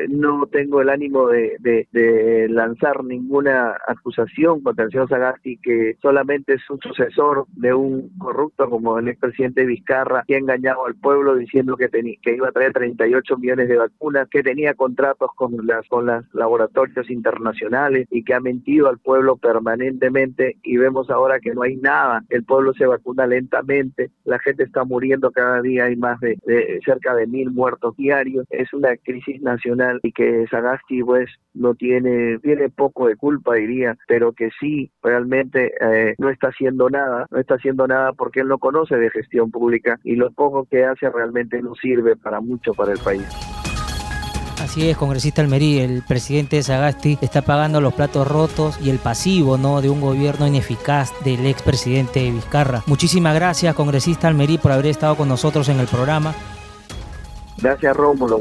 no 0.08 0.46
tengo 0.46 0.80
el 0.80 0.90
ánimo 0.90 1.26
de, 1.26 1.56
de, 1.58 1.88
de 1.90 2.48
lanzar 2.48 3.02
ninguna 3.02 3.76
acusación 3.88 4.62
contra 4.62 4.84
el 4.84 4.92
señor 4.92 5.08
Sagasti 5.08 5.56
que 5.56 5.96
solamente 6.00 6.35
es 6.46 6.70
un 6.70 6.80
sucesor 6.80 7.46
de 7.52 7.74
un 7.74 8.10
corrupto 8.18 8.68
como 8.68 8.98
el 8.98 9.08
expresidente 9.08 9.64
Vizcarra, 9.64 10.24
que 10.26 10.36
ha 10.36 10.38
engañado 10.38 10.86
al 10.86 10.94
pueblo 10.94 11.34
diciendo 11.34 11.76
que, 11.76 11.88
que 11.88 12.34
iba 12.34 12.48
a 12.48 12.52
traer 12.52 12.72
38 12.72 13.36
millones 13.38 13.68
de 13.68 13.76
vacunas, 13.76 14.28
que 14.28 14.42
tenía 14.42 14.74
contratos 14.74 15.30
con 15.34 15.66
las 15.66 15.84
los 15.90 16.34
laboratorios 16.34 17.10
internacionales 17.10 18.06
y 18.10 18.22
que 18.22 18.34
ha 18.34 18.40
mentido 18.40 18.88
al 18.88 18.98
pueblo 18.98 19.36
permanentemente. 19.36 20.56
Y 20.62 20.76
vemos 20.76 21.10
ahora 21.10 21.40
que 21.40 21.54
no 21.54 21.62
hay 21.62 21.76
nada, 21.76 22.22
el 22.28 22.44
pueblo 22.44 22.72
se 22.74 22.86
vacuna 22.86 23.26
lentamente, 23.26 24.10
la 24.24 24.38
gente 24.38 24.64
está 24.64 24.84
muriendo 24.84 25.30
cada 25.30 25.60
día, 25.62 25.84
hay 25.84 25.96
más 25.96 26.20
de, 26.20 26.38
de 26.46 26.80
cerca 26.84 27.14
de 27.14 27.26
mil 27.26 27.50
muertos 27.50 27.96
diarios, 27.96 28.46
es 28.50 28.72
una 28.72 28.96
crisis 28.96 29.40
nacional 29.42 30.00
y 30.02 30.12
que 30.12 30.46
Sagasti 30.50 31.02
pues 31.02 31.30
no 31.54 31.74
tiene, 31.74 32.38
tiene 32.38 32.68
poco 32.68 33.08
de 33.08 33.16
culpa 33.16 33.54
diría, 33.54 33.96
pero 34.06 34.32
que 34.32 34.50
sí 34.60 34.90
realmente 35.02 35.72
eh, 35.80 36.14
no 36.26 36.32
está 36.32 36.48
haciendo 36.48 36.90
nada, 36.90 37.26
no 37.30 37.38
está 37.38 37.54
haciendo 37.54 37.86
nada 37.86 38.12
porque 38.12 38.40
él 38.40 38.48
no 38.48 38.58
conoce 38.58 38.96
de 38.96 39.10
gestión 39.10 39.50
pública 39.52 40.00
y 40.02 40.16
lo 40.16 40.30
poco 40.32 40.64
que 40.64 40.84
hace 40.84 41.08
realmente 41.08 41.62
no 41.62 41.74
sirve 41.76 42.16
para 42.16 42.40
mucho 42.40 42.74
para 42.74 42.92
el 42.92 42.98
país. 42.98 43.24
Así 44.60 44.88
es, 44.90 44.96
congresista 44.96 45.42
Almerí, 45.42 45.78
el 45.78 46.02
presidente 46.02 46.60
Sagasti 46.62 47.18
está 47.20 47.42
pagando 47.42 47.80
los 47.80 47.94
platos 47.94 48.26
rotos 48.26 48.80
y 48.82 48.90
el 48.90 48.98
pasivo 48.98 49.56
¿no? 49.56 49.80
de 49.80 49.88
un 49.88 50.00
gobierno 50.00 50.46
ineficaz 50.48 51.12
del 51.24 51.46
expresidente 51.46 52.28
Vizcarra. 52.32 52.82
Muchísimas 52.86 53.34
gracias, 53.36 53.74
congresista 53.76 54.26
Almerí, 54.26 54.58
por 54.58 54.72
haber 54.72 54.86
estado 54.86 55.14
con 55.14 55.28
nosotros 55.28 55.68
en 55.68 55.78
el 55.78 55.86
programa. 55.86 56.34
Gracias, 57.58 57.96
Rómulo. 57.96 58.40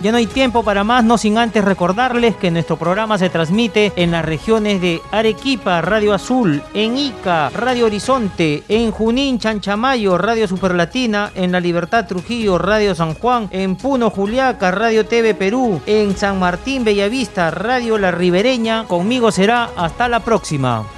Ya 0.00 0.12
no 0.12 0.18
hay 0.18 0.26
tiempo 0.26 0.62
para 0.62 0.84
más, 0.84 1.02
no 1.02 1.18
sin 1.18 1.38
antes 1.38 1.64
recordarles 1.64 2.36
que 2.36 2.52
nuestro 2.52 2.76
programa 2.76 3.18
se 3.18 3.30
transmite 3.30 3.92
en 3.96 4.12
las 4.12 4.24
regiones 4.24 4.80
de 4.80 5.00
Arequipa, 5.10 5.80
Radio 5.80 6.14
Azul, 6.14 6.62
en 6.72 6.96
Ica, 6.96 7.50
Radio 7.50 7.86
Horizonte, 7.86 8.62
en 8.68 8.92
Junín, 8.92 9.40
Chanchamayo, 9.40 10.16
Radio 10.16 10.46
Superlatina, 10.46 11.32
en 11.34 11.50
La 11.50 11.58
Libertad 11.58 12.06
Trujillo, 12.06 12.58
Radio 12.58 12.94
San 12.94 13.14
Juan, 13.14 13.48
en 13.50 13.74
Puno, 13.74 14.10
Juliaca, 14.10 14.70
Radio 14.70 15.04
TV 15.04 15.34
Perú, 15.34 15.80
en 15.86 16.16
San 16.16 16.38
Martín, 16.38 16.84
Bellavista, 16.84 17.50
Radio 17.50 17.98
La 17.98 18.12
Ribereña. 18.12 18.84
Conmigo 18.84 19.32
será 19.32 19.70
hasta 19.76 20.08
la 20.08 20.20
próxima. 20.20 20.97